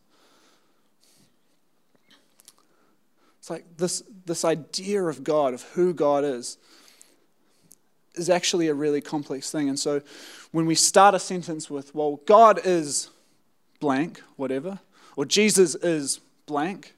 It's 3.39 3.49
like 3.49 3.77
this, 3.77 4.01
this 4.25 4.45
idea 4.45 5.03
of 5.03 5.23
God, 5.23 5.53
of 5.53 5.61
who 5.73 5.93
God 5.93 6.23
is 6.23 6.57
is 8.17 8.29
actually 8.29 8.67
a 8.67 8.73
really 8.73 9.01
complex 9.01 9.51
thing. 9.51 9.69
And 9.69 9.79
so 9.79 10.01
when 10.51 10.65
we 10.65 10.75
start 10.75 11.15
a 11.15 11.19
sentence 11.19 11.69
with, 11.69 11.93
well, 11.93 12.21
God 12.25 12.59
is 12.63 13.09
blank, 13.79 14.21
whatever, 14.35 14.79
or 15.15 15.25
Jesus 15.25 15.75
is 15.75 16.19
blank, 16.45 16.93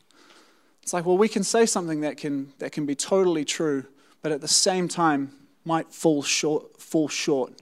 it's 0.83 0.93
like, 0.93 1.05
well, 1.05 1.17
we 1.17 1.27
can 1.27 1.43
say 1.43 1.65
something 1.65 2.01
that 2.01 2.17
can, 2.17 2.53
that 2.59 2.71
can 2.71 2.85
be 2.85 2.95
totally 2.95 3.43
true, 3.43 3.85
but 4.21 4.31
at 4.31 4.41
the 4.41 4.47
same 4.47 4.87
time 4.87 5.31
might 5.65 5.93
fall 5.93 6.23
short, 6.23 6.81
fall 6.81 7.09
short 7.09 7.53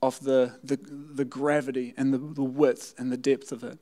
of 0.00 0.20
the, 0.20 0.54
the, 0.62 0.76
the 0.76 1.24
gravity 1.24 1.92
and 1.96 2.14
the, 2.14 2.18
the 2.18 2.44
width 2.44 2.94
and 2.98 3.10
the 3.10 3.16
depth 3.16 3.52
of 3.52 3.64
it. 3.64 3.78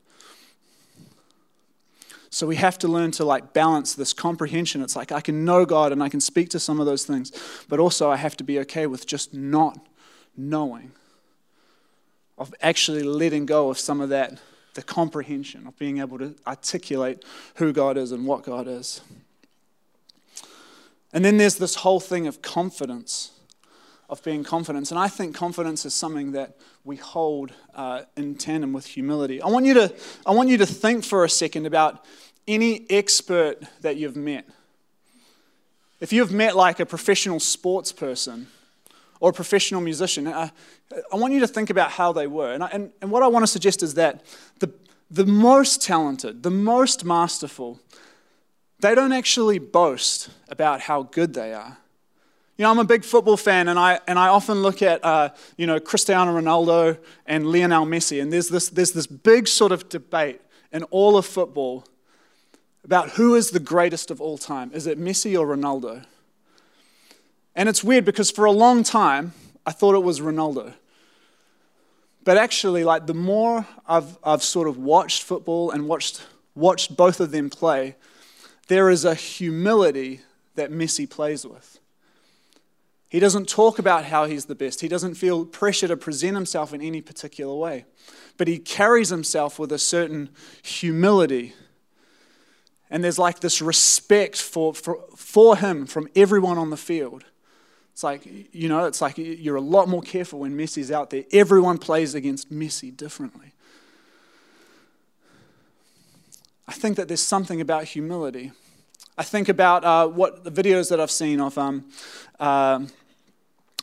So 2.31 2.47
we 2.47 2.57
have 2.57 2.79
to 2.79 2.89
learn 2.89 3.11
to 3.13 3.25
like 3.25 3.53
balance 3.53 3.95
this 3.95 4.13
comprehension. 4.13 4.83
It's 4.83 4.97
like 4.97 5.13
I 5.13 5.21
can 5.21 5.45
know 5.45 5.65
God 5.65 5.93
and 5.93 6.03
I 6.03 6.09
can 6.09 6.21
speak 6.21 6.51
to 6.51 6.59
some 6.59 6.79
of 6.79 6.87
those 6.87 7.05
things, 7.05 7.33
but 7.69 7.81
also 7.81 8.11
I 8.11 8.17
have 8.17 8.37
to 8.39 8.45
be 8.45 8.59
okay 8.61 8.87
with 8.87 9.07
just 9.07 9.33
not 9.33 9.79
knowing, 10.37 10.93
of 12.37 12.55
actually 12.61 13.03
letting 13.03 13.47
go 13.47 13.71
of 13.71 13.79
some 13.79 14.01
of 14.01 14.11
that, 14.11 14.39
the 14.75 14.83
comprehension 14.83 15.67
of 15.67 15.77
being 15.79 15.99
able 15.99 16.19
to 16.19 16.37
articulate 16.47 17.25
who 17.57 17.73
God 17.73 17.97
is 17.97 18.13
and 18.13 18.27
what 18.27 18.45
God 18.45 18.69
is. 18.69 19.01
And 21.13 21.25
then 21.25 21.39
there's 21.39 21.57
this 21.57 21.77
whole 21.77 22.01
thing 22.01 22.27
of 22.27 22.43
confidence 22.43 23.33
of 24.09 24.23
being 24.23 24.43
confident. 24.43 24.91
And 24.91 24.99
I 24.99 25.09
think 25.09 25.35
confidence 25.35 25.85
is 25.85 25.93
something 25.93 26.33
that 26.33 26.57
we 26.85 26.97
hold 26.97 27.53
uh, 27.75 28.03
in 28.17 28.35
tandem 28.37 28.73
with 28.73 28.87
humility. 28.87 29.43
I 29.43 29.49
want, 29.49 29.67
you 29.67 29.75
to, 29.75 29.95
I 30.25 30.31
want 30.33 30.49
you 30.49 30.57
to 30.59 30.67
think 30.67 31.05
for 31.05 31.25
a 31.25 31.29
second 31.29 31.67
about 31.67 32.05
any 32.47 32.87
expert 32.91 33.63
that 33.83 33.97
you've 33.97 34.17
met. 34.17 34.49
If 36.01 36.13
you've 36.13 36.33
met 36.33 36.57
like 36.57 36.81
a 36.81 36.87
professional 36.87 37.41
sports 37.41 37.93
person 37.93 38.47
or 39.21 39.31
a 39.31 39.33
professional 39.33 39.83
musician, 39.83 40.27
uh, 40.27 40.49
I 41.13 41.17
want 41.17 41.35
you 41.35 41.41
to 41.41 41.49
think 41.49 41.69
about 41.69 41.91
how 41.91 42.13
they 42.13 42.27
were. 42.27 42.53
And, 42.53 42.65
I, 42.65 42.69
and, 42.69 42.93
and 43.03 43.11
what 43.11 43.23
I 43.23 43.27
want 43.27 43.43
to 43.43 43.49
suggest 43.49 43.83
is 43.83 43.95
that 43.95 44.23
the, 44.61 44.73
the 45.11 45.27
most 45.27 45.83
talented, 45.83 46.43
the 46.43 46.51
most 46.51 47.05
masterful, 47.05 47.81
they 48.81 48.95
don't 48.95 49.13
actually 49.13 49.59
boast 49.59 50.31
about 50.49 50.81
how 50.83 51.03
good 51.03 51.35
they 51.35 51.53
are 51.53 51.77
you 52.59 52.65
know, 52.65 52.73
I'm 52.73 52.81
a 52.81 52.85
big 52.85 53.05
football 53.05 53.37
fan, 53.37 53.69
and 53.69 53.79
I, 53.79 54.01
and 54.09 54.19
I 54.19 54.27
often 54.27 54.63
look 54.63 54.83
at, 54.83 55.05
uh, 55.05 55.29
you 55.57 55.65
know, 55.65 55.79
Cristiano 55.79 56.39
Ronaldo 56.39 56.99
and 57.25 57.47
Lionel 57.47 57.87
Messi, 57.87 58.21
and 58.21 58.33
there's 58.33 58.49
this, 58.49 58.69
there's 58.69 58.91
this 58.91 59.07
big 59.07 59.47
sort 59.47 59.71
of 59.71 59.89
debate 59.89 60.41
in 60.73 60.83
all 60.85 61.17
of 61.17 61.25
football 61.25 61.87
about 62.83 63.11
who 63.11 63.37
is 63.37 63.53
the 63.53 63.61
greatest 63.61 64.11
of 64.11 64.21
all 64.21 64.37
time. 64.37 64.73
Is 64.75 64.89
it 64.89 64.99
Messi 64.99 65.39
or 65.39 65.47
Ronaldo? 65.57 66.05
And 67.55 67.69
it's 67.69 67.85
weird 67.85 68.05
because 68.05 68.29
for 68.29 68.45
a 68.45 68.51
long 68.51 68.83
time, 68.83 69.35
I 69.65 69.71
thought 69.71 69.95
it 69.95 70.03
was 70.03 70.21
Ronaldo. 70.21 70.75
But 72.25 72.39
actually, 72.39 72.83
like, 72.83 73.07
the 73.07 73.15
more 73.15 73.69
I've, 73.87 74.19
I've 74.25 74.43
sort 74.43 74.67
of 74.67 74.79
watched 74.79 75.23
football 75.23 75.71
and 75.71 75.87
watched, 75.87 76.27
watched 76.57 76.97
both 76.97 77.21
of 77.21 77.31
them 77.31 77.51
play, 77.51 77.95
there 78.67 78.91
is 78.91 79.05
a 79.05 79.15
humility 79.15 80.23
that 80.57 80.73
Messi 80.73 81.09
plays 81.09 81.47
with. 81.47 81.79
He 83.09 83.21
doesn't 83.21 83.49
talk 83.49 83.79
about 83.79 84.05
how 84.05 84.27
he's 84.27 84.45
the 84.45 84.55
best. 84.55 84.83
He 84.83 84.89
doesn't 84.89 85.15
feel 85.15 85.47
pressure 85.47 85.89
to 85.89 85.97
present 85.97 86.35
himself 86.35 86.75
in 86.75 86.83
any 86.83 87.01
particular 87.01 87.55
way. 87.55 87.87
But 88.37 88.49
he 88.49 88.59
carries 88.59 89.09
himself 89.09 89.59
with 89.59 89.73
a 89.73 89.79
certain 89.79 90.29
humility. 90.63 91.55
And 92.91 93.03
there's 93.03 93.19
like 93.19 93.41
this 93.41 93.63
respect 93.63 94.37
for, 94.37 94.75
for, 94.75 95.05
for 95.17 95.57
him 95.57 95.87
from 95.87 96.09
everyone 96.15 96.59
on 96.59 96.69
the 96.69 96.77
field. 96.77 97.25
It's 97.93 98.05
like, 98.05 98.29
you 98.53 98.69
know, 98.69 98.85
it's 98.85 99.01
like 99.01 99.19
you're 99.19 99.57
a 99.57 99.61
lot 99.61 99.89
more 99.89 100.03
careful 100.03 100.41
when 100.41 100.57
Messi's 100.57 100.93
out 100.93 101.11
there. 101.11 101.25
Everyone 101.33 101.79
plays 101.79 102.15
against 102.15 102.53
Messi 102.53 102.95
differently. 102.97 103.55
I 106.69 106.73
think 106.73 106.97
that 106.99 107.09
there's 107.09 107.23
something 107.23 107.61
about 107.61 107.85
humility. 107.85 108.53
I 109.17 109.25
think 109.25 109.49
about 109.49 109.85
uh, 109.85 110.07
what 110.07 110.45
the 110.45 110.53
videos 110.53 110.91
that 110.91 111.01
I've 111.01 111.11
seen 111.11 111.41
of 111.41 111.59
um, 111.59 111.87
uh, 112.39 112.83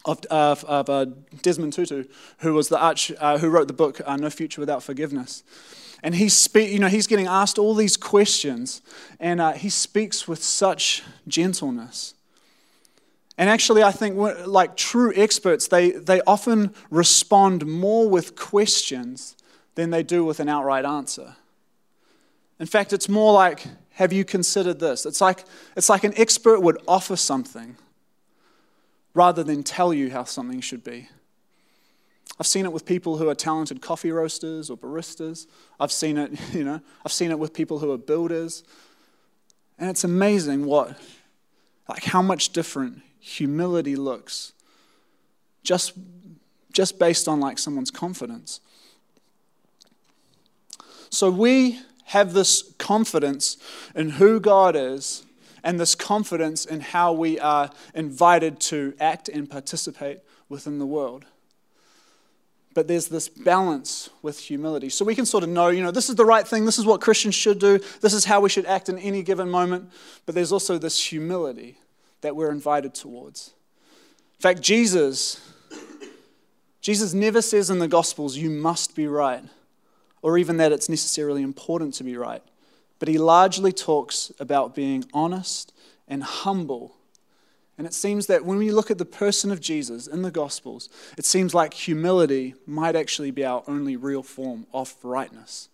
of, 0.05 0.23
of, 0.25 0.63
of 0.65 0.89
uh, 0.89 1.05
Desmond 1.41 1.73
Tutu, 1.73 2.05
who 2.39 2.53
was 2.53 2.69
the 2.69 2.79
arch, 2.79 3.11
uh, 3.19 3.37
who 3.37 3.49
wrote 3.49 3.67
the 3.67 3.73
book 3.73 3.99
uh, 4.05 4.15
No 4.15 4.29
Future 4.29 4.61
Without 4.61 4.83
Forgiveness. 4.83 5.43
And 6.03 6.15
he's, 6.15 6.33
spe- 6.33 6.57
you 6.57 6.79
know, 6.79 6.87
he's 6.87 7.07
getting 7.07 7.27
asked 7.27 7.57
all 7.57 7.73
these 7.73 7.97
questions, 7.97 8.81
and 9.19 9.41
uh, 9.41 9.53
he 9.53 9.69
speaks 9.69 10.27
with 10.27 10.43
such 10.43 11.03
gentleness. 11.27 12.13
And 13.37 13.49
actually, 13.49 13.83
I 13.83 13.91
think 13.91 14.15
like 14.45 14.77
true 14.77 15.11
experts, 15.15 15.67
they, 15.67 15.91
they 15.91 16.21
often 16.21 16.73
respond 16.89 17.65
more 17.65 18.07
with 18.07 18.35
questions 18.35 19.35
than 19.73 19.89
they 19.89 20.03
do 20.03 20.23
with 20.23 20.39
an 20.39 20.47
outright 20.47 20.85
answer. 20.85 21.35
In 22.59 22.65
fact, 22.65 22.93
it's 22.93 23.09
more 23.09 23.33
like, 23.33 23.65
have 23.95 24.13
you 24.13 24.23
considered 24.23 24.79
this? 24.79 25.05
It's 25.05 25.19
like, 25.19 25.43
it's 25.75 25.89
like 25.89 26.03
an 26.05 26.13
expert 26.15 26.61
would 26.61 26.77
offer 26.87 27.17
something 27.17 27.75
rather 29.15 29.43
than 29.43 29.63
tell 29.63 29.91
you 29.91 30.11
how 30.11 30.25
something 30.25 30.61
should 30.61 30.83
be. 30.83 31.09
I've 32.39 32.45
seen 32.45 32.65
it 32.65 32.73
with 32.73 32.85
people 32.85 33.17
who 33.17 33.29
are 33.29 33.35
talented 33.35 33.81
coffee 33.81 34.11
roasters 34.11 34.69
or 34.69 34.77
baristas. 34.77 35.47
I've 35.79 35.91
seen 35.91 36.17
it, 36.17 36.37
you 36.53 36.63
know, 36.63 36.81
I've 37.03 37.13
seen 37.13 37.31
it 37.31 37.39
with 37.39 37.53
people 37.53 37.79
who 37.79 37.91
are 37.91 37.97
builders. 37.97 38.63
And 39.79 39.89
it's 39.89 40.03
amazing 40.03 40.65
what, 40.65 40.99
like 41.89 42.03
how 42.03 42.21
much 42.21 42.49
different 42.49 43.01
humility 43.19 43.95
looks 43.95 44.53
just, 45.63 45.93
just 46.71 46.99
based 46.99 47.27
on 47.27 47.39
like 47.39 47.57
someone's 47.57 47.91
confidence. 47.91 48.59
So 51.09 51.29
we 51.31 51.79
have 52.05 52.33
this 52.33 52.73
confidence 52.77 53.57
in 53.95 54.11
who 54.11 54.39
God 54.39 54.75
is 54.75 55.24
and 55.65 55.79
this 55.79 55.95
confidence 55.95 56.63
in 56.63 56.79
how 56.79 57.11
we 57.11 57.39
are 57.39 57.71
invited 57.95 58.59
to 58.59 58.93
act 58.99 59.27
and 59.27 59.49
participate 59.49 60.19
within 60.47 60.77
the 60.77 60.85
world. 60.85 61.25
But 62.75 62.87
there's 62.87 63.07
this 63.07 63.27
balance 63.27 64.11
with 64.21 64.37
humility. 64.37 64.89
So 64.89 65.03
we 65.03 65.15
can 65.15 65.25
sort 65.25 65.43
of 65.43 65.49
know, 65.49 65.69
you 65.69 65.81
know, 65.81 65.89
this 65.89 66.07
is 66.07 66.15
the 66.15 66.25
right 66.25 66.47
thing, 66.47 66.65
this 66.65 66.77
is 66.77 66.85
what 66.85 67.01
Christians 67.01 67.33
should 67.33 67.57
do, 67.57 67.79
this 68.01 68.13
is 68.13 68.25
how 68.25 68.41
we 68.41 68.49
should 68.49 68.67
act 68.67 68.89
in 68.89 68.99
any 68.99 69.23
given 69.23 69.49
moment. 69.49 69.89
But 70.27 70.35
there's 70.35 70.51
also 70.51 70.77
this 70.77 71.03
humility 71.03 71.79
that 72.21 72.35
we're 72.35 72.51
invited 72.51 72.93
towards. 72.93 73.53
In 74.37 74.41
fact, 74.41 74.61
Jesus, 74.61 75.41
Jesus 76.79 77.13
never 77.13 77.41
says 77.41 77.71
in 77.71 77.79
the 77.79 77.87
Gospels, 77.87 78.37
you 78.37 78.51
must 78.51 78.95
be 78.95 79.07
right, 79.07 79.43
or 80.21 80.37
even 80.37 80.57
that 80.57 80.71
it's 80.71 80.89
necessarily 80.89 81.41
important 81.41 81.95
to 81.95 82.03
be 82.03 82.17
right 82.17 82.43
but 82.99 83.07
he 83.07 83.17
largely 83.17 83.71
talks 83.71 84.31
about 84.39 84.75
being 84.75 85.05
honest 85.13 85.73
and 86.07 86.23
humble. 86.23 86.95
And 87.77 87.85
it 87.85 87.93
seems 87.93 88.27
that 88.27 88.45
when 88.45 88.57
we 88.57 88.71
look 88.71 88.89
at 88.89 88.97
the 88.97 89.05
person 89.05 89.51
of 89.51 89.59
Jesus 89.59 90.07
in 90.07 90.21
the 90.21 90.31
Gospels, 90.31 90.89
it 91.17 91.25
seems 91.25 91.53
like 91.53 91.73
humility 91.73 92.55
might 92.65 92.95
actually 92.95 93.31
be 93.31 93.43
our 93.43 93.63
only 93.67 93.95
real 93.95 94.23
form 94.23 94.65
of 94.73 94.95
rightness. 95.03 95.69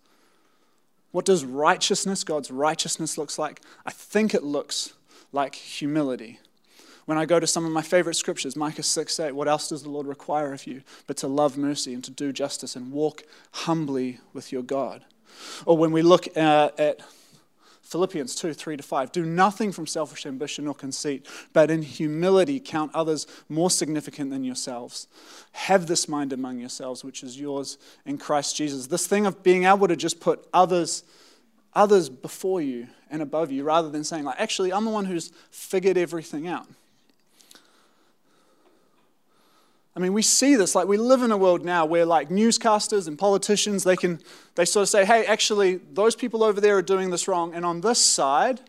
What 1.12 1.26
does 1.26 1.44
righteousness, 1.44 2.24
God's 2.24 2.50
righteousness, 2.50 3.18
looks 3.18 3.38
like? 3.38 3.60
I 3.86 3.90
think 3.90 4.34
it 4.34 4.42
looks 4.42 4.94
like 5.30 5.54
humility. 5.54 6.40
When 7.04 7.18
I 7.18 7.26
go 7.26 7.38
to 7.38 7.46
some 7.46 7.64
of 7.64 7.72
my 7.72 7.82
favorite 7.82 8.14
scriptures, 8.14 8.56
Micah 8.56 8.82
6 8.82 9.20
8, 9.20 9.32
what 9.32 9.48
else 9.48 9.68
does 9.68 9.82
the 9.82 9.90
Lord 9.90 10.06
require 10.06 10.52
of 10.52 10.66
you 10.66 10.82
but 11.06 11.16
to 11.18 11.28
love 11.28 11.58
mercy 11.58 11.94
and 11.94 12.02
to 12.04 12.10
do 12.10 12.32
justice 12.32 12.76
and 12.76 12.92
walk 12.92 13.24
humbly 13.52 14.20
with 14.32 14.52
your 14.52 14.62
God? 14.62 15.04
Or 15.66 15.76
when 15.76 15.92
we 15.92 16.02
look 16.02 16.36
at, 16.36 16.78
at 16.78 17.00
Philippians 17.82 18.34
2 18.36 18.54
3 18.54 18.78
to 18.78 18.82
5, 18.82 19.12
do 19.12 19.24
nothing 19.24 19.70
from 19.70 19.86
selfish 19.86 20.24
ambition 20.24 20.66
or 20.66 20.74
conceit, 20.74 21.26
but 21.52 21.70
in 21.70 21.82
humility 21.82 22.58
count 22.58 22.90
others 22.94 23.26
more 23.48 23.70
significant 23.70 24.30
than 24.30 24.44
yourselves. 24.44 25.08
Have 25.52 25.86
this 25.86 26.08
mind 26.08 26.32
among 26.32 26.58
yourselves, 26.58 27.04
which 27.04 27.22
is 27.22 27.38
yours 27.38 27.76
in 28.06 28.18
Christ 28.18 28.56
Jesus. 28.56 28.86
This 28.86 29.06
thing 29.06 29.26
of 29.26 29.42
being 29.42 29.64
able 29.64 29.88
to 29.88 29.96
just 29.96 30.20
put 30.20 30.46
others 30.52 31.04
others 31.74 32.10
before 32.10 32.60
you 32.60 32.86
and 33.10 33.22
above 33.22 33.50
you 33.50 33.64
rather 33.64 33.88
than 33.88 34.04
saying 34.04 34.24
like 34.24 34.38
actually 34.38 34.70
i'm 34.72 34.84
the 34.84 34.90
one 34.90 35.06
who's 35.06 35.32
figured 35.50 35.96
everything 35.96 36.46
out 36.46 36.66
I 39.94 40.00
mean, 40.00 40.14
we 40.14 40.22
see 40.22 40.56
this. 40.56 40.74
Like, 40.74 40.88
we 40.88 40.96
live 40.96 41.22
in 41.22 41.30
a 41.32 41.36
world 41.36 41.64
now 41.64 41.84
where, 41.84 42.06
like, 42.06 42.30
newscasters 42.30 43.06
and 43.08 43.18
politicians, 43.18 43.84
they 43.84 43.96
can, 43.96 44.20
they 44.54 44.64
sort 44.64 44.84
of 44.84 44.88
say, 44.88 45.04
hey, 45.04 45.26
actually, 45.26 45.76
those 45.92 46.16
people 46.16 46.42
over 46.42 46.60
there 46.60 46.78
are 46.78 46.82
doing 46.82 47.10
this 47.10 47.28
wrong. 47.28 47.54
And 47.54 47.64
on 47.64 47.82
this 47.82 48.04
side, 48.04 48.60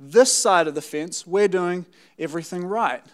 this 0.00 0.32
side 0.32 0.66
of 0.66 0.74
the 0.74 0.82
fence, 0.82 1.26
we're 1.26 1.48
doing 1.48 1.86
everything 2.18 2.64
right. 2.64 3.04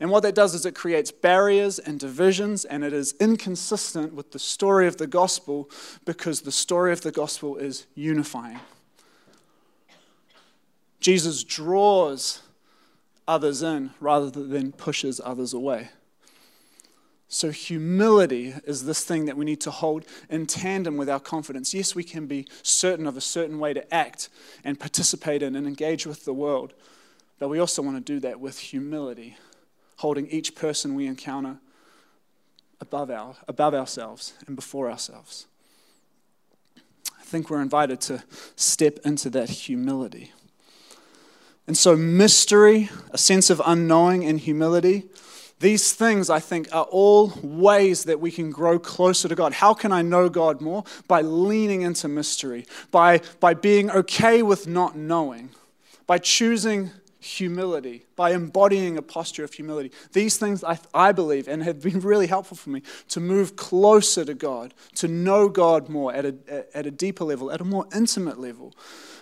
And 0.00 0.10
what 0.10 0.22
that 0.22 0.34
does 0.34 0.54
is 0.54 0.64
it 0.64 0.74
creates 0.74 1.10
barriers 1.10 1.78
and 1.78 1.98
divisions, 1.98 2.64
and 2.64 2.84
it 2.84 2.92
is 2.92 3.14
inconsistent 3.18 4.12
with 4.12 4.30
the 4.30 4.38
story 4.38 4.86
of 4.86 4.98
the 4.98 5.06
gospel 5.06 5.68
because 6.04 6.42
the 6.42 6.52
story 6.52 6.92
of 6.92 7.00
the 7.00 7.10
gospel 7.10 7.56
is 7.56 7.86
unifying. 7.94 8.60
Jesus 11.00 11.42
draws 11.42 12.42
others 13.26 13.62
in 13.62 13.90
rather 13.98 14.30
than 14.30 14.72
pushes 14.72 15.20
others 15.24 15.52
away. 15.52 15.88
So, 17.30 17.50
humility 17.50 18.54
is 18.64 18.86
this 18.86 19.04
thing 19.04 19.26
that 19.26 19.36
we 19.36 19.44
need 19.44 19.60
to 19.60 19.70
hold 19.70 20.06
in 20.30 20.46
tandem 20.46 20.96
with 20.96 21.10
our 21.10 21.20
confidence. 21.20 21.74
Yes, 21.74 21.94
we 21.94 22.02
can 22.02 22.26
be 22.26 22.48
certain 22.62 23.06
of 23.06 23.18
a 23.18 23.20
certain 23.20 23.58
way 23.58 23.74
to 23.74 23.94
act 23.94 24.30
and 24.64 24.80
participate 24.80 25.42
in 25.42 25.54
and 25.54 25.66
engage 25.66 26.06
with 26.06 26.24
the 26.24 26.32
world, 26.32 26.72
but 27.38 27.48
we 27.48 27.58
also 27.58 27.82
want 27.82 27.98
to 27.98 28.12
do 28.12 28.18
that 28.20 28.40
with 28.40 28.58
humility, 28.58 29.36
holding 29.96 30.26
each 30.28 30.54
person 30.54 30.94
we 30.94 31.06
encounter 31.06 31.58
above, 32.80 33.10
our, 33.10 33.36
above 33.46 33.74
ourselves 33.74 34.32
and 34.46 34.56
before 34.56 34.90
ourselves. 34.90 35.46
I 37.18 37.24
think 37.24 37.50
we're 37.50 37.60
invited 37.60 38.00
to 38.02 38.24
step 38.56 39.00
into 39.04 39.28
that 39.30 39.50
humility. 39.50 40.32
And 41.66 41.76
so, 41.76 41.94
mystery, 41.94 42.88
a 43.10 43.18
sense 43.18 43.50
of 43.50 43.60
unknowing, 43.66 44.24
and 44.24 44.40
humility 44.40 45.04
these 45.60 45.92
things, 45.92 46.30
I 46.30 46.38
think, 46.38 46.68
are 46.72 46.84
all 46.84 47.32
ways 47.42 48.04
that 48.04 48.20
we 48.20 48.30
can 48.30 48.50
grow 48.50 48.78
closer 48.78 49.28
to 49.28 49.34
God. 49.34 49.52
How 49.52 49.74
can 49.74 49.92
I 49.92 50.02
know 50.02 50.28
God 50.28 50.60
more? 50.60 50.84
By 51.08 51.22
leaning 51.22 51.82
into 51.82 52.06
mystery, 52.06 52.66
by, 52.90 53.20
by 53.40 53.54
being 53.54 53.90
okay 53.90 54.42
with 54.42 54.68
not 54.68 54.96
knowing, 54.96 55.50
by 56.06 56.18
choosing 56.18 56.90
humility, 57.18 58.06
by 58.14 58.30
embodying 58.30 58.96
a 58.96 59.02
posture 59.02 59.42
of 59.42 59.52
humility. 59.52 59.90
These 60.12 60.38
things, 60.38 60.62
I, 60.62 60.78
I 60.94 61.10
believe, 61.10 61.48
and 61.48 61.62
have 61.64 61.82
been 61.82 62.00
really 62.00 62.28
helpful 62.28 62.56
for 62.56 62.70
me 62.70 62.82
to 63.08 63.20
move 63.20 63.56
closer 63.56 64.24
to 64.24 64.34
God, 64.34 64.74
to 64.96 65.08
know 65.08 65.48
God 65.48 65.88
more 65.88 66.14
at 66.14 66.24
a, 66.24 66.36
at 66.72 66.86
a 66.86 66.90
deeper 66.92 67.24
level, 67.24 67.50
at 67.50 67.60
a 67.60 67.64
more 67.64 67.86
intimate 67.94 68.38
level. 68.38 68.74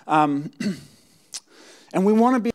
Um, 0.07 0.51
and 1.95 2.05
we 2.05 2.13
want 2.13 2.37
to 2.37 2.41
be 2.41 2.51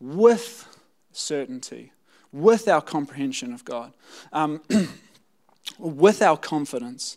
with 0.00 0.66
certainty 1.12 1.92
with 2.32 2.68
our 2.68 2.82
comprehension 2.82 3.52
of 3.52 3.64
God, 3.64 3.92
um, 4.32 4.60
with 5.78 6.22
our 6.22 6.36
confidence. 6.36 7.16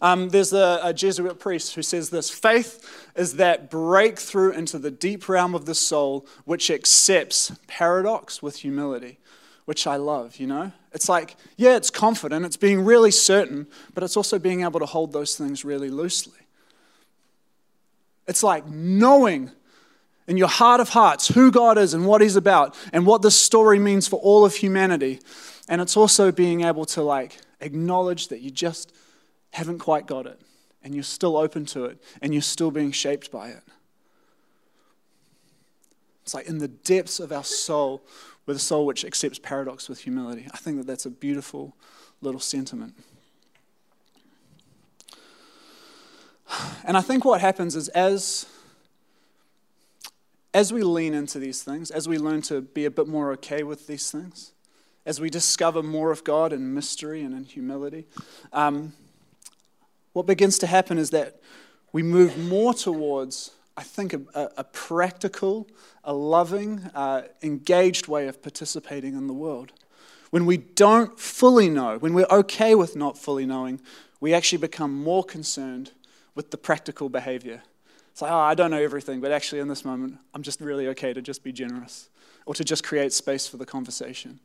Um, 0.00 0.28
there's 0.28 0.52
a, 0.52 0.80
a, 0.82 0.94
Jesuit 0.94 1.38
priest 1.38 1.74
who 1.74 1.82
says 1.82 2.10
this 2.10 2.30
faith 2.30 3.08
is 3.16 3.34
that 3.34 3.70
breakthrough 3.70 4.50
into 4.50 4.78
the 4.78 4.90
deep 4.90 5.28
realm 5.28 5.54
of 5.54 5.66
the 5.66 5.74
soul 5.74 6.26
which 6.44 6.70
accepts 6.70 7.52
paradox 7.66 8.42
with 8.42 8.56
humility, 8.56 9.18
which 9.64 9.86
I 9.86 9.96
love, 9.96 10.36
you 10.36 10.46
know? 10.46 10.72
It's 10.92 11.08
like, 11.08 11.36
yeah, 11.56 11.76
it's 11.76 11.90
confident, 11.90 12.46
it's 12.46 12.56
being 12.56 12.84
really 12.84 13.10
certain, 13.10 13.66
but 13.94 14.04
it's 14.04 14.16
also 14.16 14.38
being 14.38 14.62
able 14.62 14.80
to 14.80 14.86
hold 14.86 15.12
those 15.12 15.36
things 15.36 15.64
really 15.64 15.90
loosely. 15.90 16.38
It's 18.26 18.42
like 18.42 18.66
knowing 18.66 19.50
in 20.26 20.36
your 20.36 20.48
heart 20.48 20.80
of 20.80 20.90
hearts 20.90 21.28
who 21.28 21.50
God 21.50 21.78
is 21.78 21.94
and 21.94 22.06
what 22.06 22.20
He's 22.20 22.36
about 22.36 22.76
and 22.92 23.06
what 23.06 23.22
this 23.22 23.38
story 23.38 23.78
means 23.78 24.08
for 24.08 24.20
all 24.20 24.44
of 24.44 24.54
humanity. 24.56 25.20
And 25.68 25.80
it's 25.80 25.96
also 25.96 26.32
being 26.32 26.62
able 26.62 26.84
to 26.86 27.02
like 27.02 27.38
acknowledge 27.60 28.28
that 28.28 28.40
you 28.40 28.50
just 28.50 28.92
haven't 29.52 29.78
quite 29.78 30.06
got 30.06 30.26
it 30.26 30.40
and 30.82 30.94
you're 30.94 31.04
still 31.04 31.36
open 31.36 31.66
to 31.66 31.84
it 31.86 32.02
and 32.22 32.32
you're 32.32 32.42
still 32.42 32.70
being 32.70 32.92
shaped 32.92 33.30
by 33.30 33.48
it. 33.48 33.62
It's 36.22 36.34
like 36.34 36.46
in 36.46 36.58
the 36.58 36.68
depths 36.68 37.20
of 37.20 37.30
our 37.30 37.44
soul, 37.44 38.02
with 38.46 38.56
a 38.56 38.60
soul 38.60 38.86
which 38.86 39.04
accepts 39.04 39.38
paradox 39.38 39.88
with 39.88 40.00
humility. 40.00 40.48
I 40.52 40.56
think 40.56 40.76
that 40.78 40.86
that's 40.86 41.06
a 41.06 41.10
beautiful 41.10 41.76
little 42.20 42.40
sentiment. 42.40 42.94
And 46.84 46.96
I 46.96 47.00
think 47.00 47.24
what 47.24 47.40
happens 47.40 47.74
is 47.74 47.88
as 47.88 48.46
as 50.56 50.72
we 50.72 50.82
lean 50.82 51.12
into 51.12 51.38
these 51.38 51.62
things, 51.62 51.90
as 51.90 52.08
we 52.08 52.16
learn 52.16 52.40
to 52.40 52.62
be 52.62 52.86
a 52.86 52.90
bit 52.90 53.06
more 53.06 53.30
okay 53.30 53.62
with 53.62 53.86
these 53.86 54.10
things, 54.10 54.52
as 55.04 55.20
we 55.20 55.28
discover 55.28 55.82
more 55.82 56.10
of 56.10 56.24
God 56.24 56.50
in 56.50 56.72
mystery 56.72 57.22
and 57.22 57.34
in 57.34 57.44
humility, 57.44 58.06
um, 58.54 58.94
what 60.14 60.24
begins 60.24 60.58
to 60.60 60.66
happen 60.66 60.96
is 60.96 61.10
that 61.10 61.42
we 61.92 62.02
move 62.02 62.38
more 62.38 62.72
towards, 62.72 63.50
I 63.76 63.82
think, 63.82 64.14
a, 64.14 64.50
a 64.56 64.64
practical, 64.64 65.68
a 66.02 66.14
loving, 66.14 66.84
uh, 66.94 67.24
engaged 67.42 68.08
way 68.08 68.26
of 68.26 68.40
participating 68.40 69.14
in 69.14 69.26
the 69.26 69.34
world. 69.34 69.72
When 70.30 70.46
we 70.46 70.56
don't 70.56 71.20
fully 71.20 71.68
know, 71.68 71.98
when 71.98 72.14
we're 72.14 72.24
okay 72.30 72.74
with 72.74 72.96
not 72.96 73.18
fully 73.18 73.44
knowing, 73.44 73.78
we 74.20 74.32
actually 74.32 74.58
become 74.58 75.04
more 75.04 75.22
concerned 75.22 75.90
with 76.34 76.50
the 76.50 76.56
practical 76.56 77.10
behavior 77.10 77.60
it's 78.16 78.22
like, 78.22 78.32
oh, 78.32 78.38
I 78.38 78.54
don't 78.54 78.70
know 78.70 78.82
everything, 78.82 79.20
but 79.20 79.30
actually, 79.30 79.60
in 79.60 79.68
this 79.68 79.84
moment, 79.84 80.16
I'm 80.32 80.42
just 80.42 80.62
really 80.62 80.88
okay 80.88 81.12
to 81.12 81.20
just 81.20 81.44
be 81.44 81.52
generous 81.52 82.08
or 82.46 82.54
to 82.54 82.64
just 82.64 82.82
create 82.82 83.12
space 83.12 83.46
for 83.46 83.58
the 83.58 83.66
conversation 83.66 84.40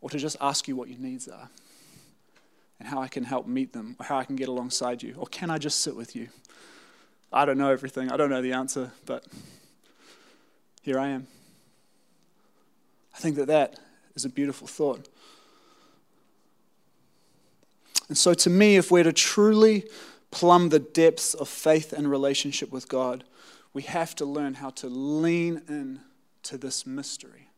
or 0.00 0.08
to 0.08 0.16
just 0.16 0.38
ask 0.40 0.66
you 0.66 0.74
what 0.74 0.88
your 0.88 0.98
needs 0.98 1.28
are 1.28 1.50
and 2.80 2.88
how 2.88 3.02
I 3.02 3.08
can 3.08 3.22
help 3.22 3.46
meet 3.46 3.74
them 3.74 3.96
or 4.00 4.06
how 4.06 4.16
I 4.16 4.24
can 4.24 4.34
get 4.34 4.48
alongside 4.48 5.02
you 5.02 5.14
or 5.18 5.26
can 5.26 5.50
I 5.50 5.58
just 5.58 5.80
sit 5.80 5.94
with 5.94 6.16
you? 6.16 6.30
I 7.30 7.44
don't 7.44 7.58
know 7.58 7.70
everything, 7.70 8.10
I 8.10 8.16
don't 8.16 8.30
know 8.30 8.40
the 8.40 8.54
answer, 8.54 8.92
but 9.04 9.26
here 10.80 10.98
I 10.98 11.08
am. 11.08 11.26
I 13.14 13.18
think 13.18 13.36
that 13.36 13.48
that 13.48 13.78
is 14.14 14.24
a 14.24 14.30
beautiful 14.30 14.66
thought. 14.66 15.06
And 18.08 18.16
so, 18.16 18.32
to 18.32 18.48
me, 18.48 18.76
if 18.76 18.90
we're 18.90 19.04
to 19.04 19.12
truly 19.12 19.84
plumb 20.34 20.70
the 20.70 20.80
depths 20.80 21.32
of 21.32 21.48
faith 21.48 21.92
and 21.92 22.10
relationship 22.10 22.72
with 22.72 22.88
God, 22.88 23.22
we 23.72 23.82
have 23.82 24.14
to 24.16 24.24
learn 24.24 24.54
how 24.54 24.70
to 24.70 24.88
lean 24.88 25.62
in 25.68 26.00
to 26.42 26.58
this 26.58 26.84
mystery. 26.84 27.48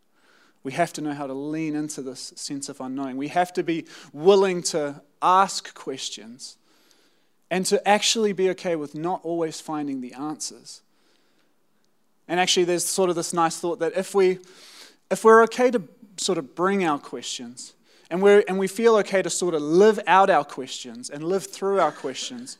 We 0.62 0.72
have 0.72 0.92
to 0.94 1.00
know 1.00 1.14
how 1.14 1.26
to 1.26 1.32
lean 1.32 1.74
into 1.74 2.02
this 2.02 2.32
sense 2.36 2.68
of 2.68 2.80
unknowing. 2.80 3.16
We 3.16 3.28
have 3.28 3.52
to 3.54 3.62
be 3.62 3.86
willing 4.12 4.62
to 4.64 5.00
ask 5.22 5.74
questions 5.74 6.58
and 7.50 7.64
to 7.66 7.86
actually 7.88 8.32
be 8.32 8.50
okay 8.50 8.76
with 8.76 8.94
not 8.94 9.20
always 9.22 9.60
finding 9.60 10.00
the 10.00 10.12
answers. 10.12 10.82
And 12.28 12.38
actually, 12.40 12.64
there's 12.64 12.84
sort 12.84 13.08
of 13.08 13.16
this 13.16 13.32
nice 13.32 13.58
thought 13.58 13.78
that 13.78 13.96
if, 13.96 14.14
we, 14.14 14.40
if 15.10 15.24
we're 15.24 15.42
okay 15.44 15.70
to 15.70 15.82
sort 16.16 16.36
of 16.36 16.54
bring 16.54 16.84
our 16.84 16.98
questions, 16.98 17.74
and, 18.10 18.22
we 18.22 18.44
and 18.46 18.58
we 18.58 18.68
feel 18.68 18.96
okay 18.96 19.22
to 19.22 19.30
sort 19.30 19.54
of 19.54 19.62
live 19.62 20.00
out 20.06 20.30
our 20.30 20.44
questions 20.44 21.10
and 21.10 21.24
live 21.24 21.46
through 21.46 21.80
our 21.80 21.92
questions, 21.92 22.58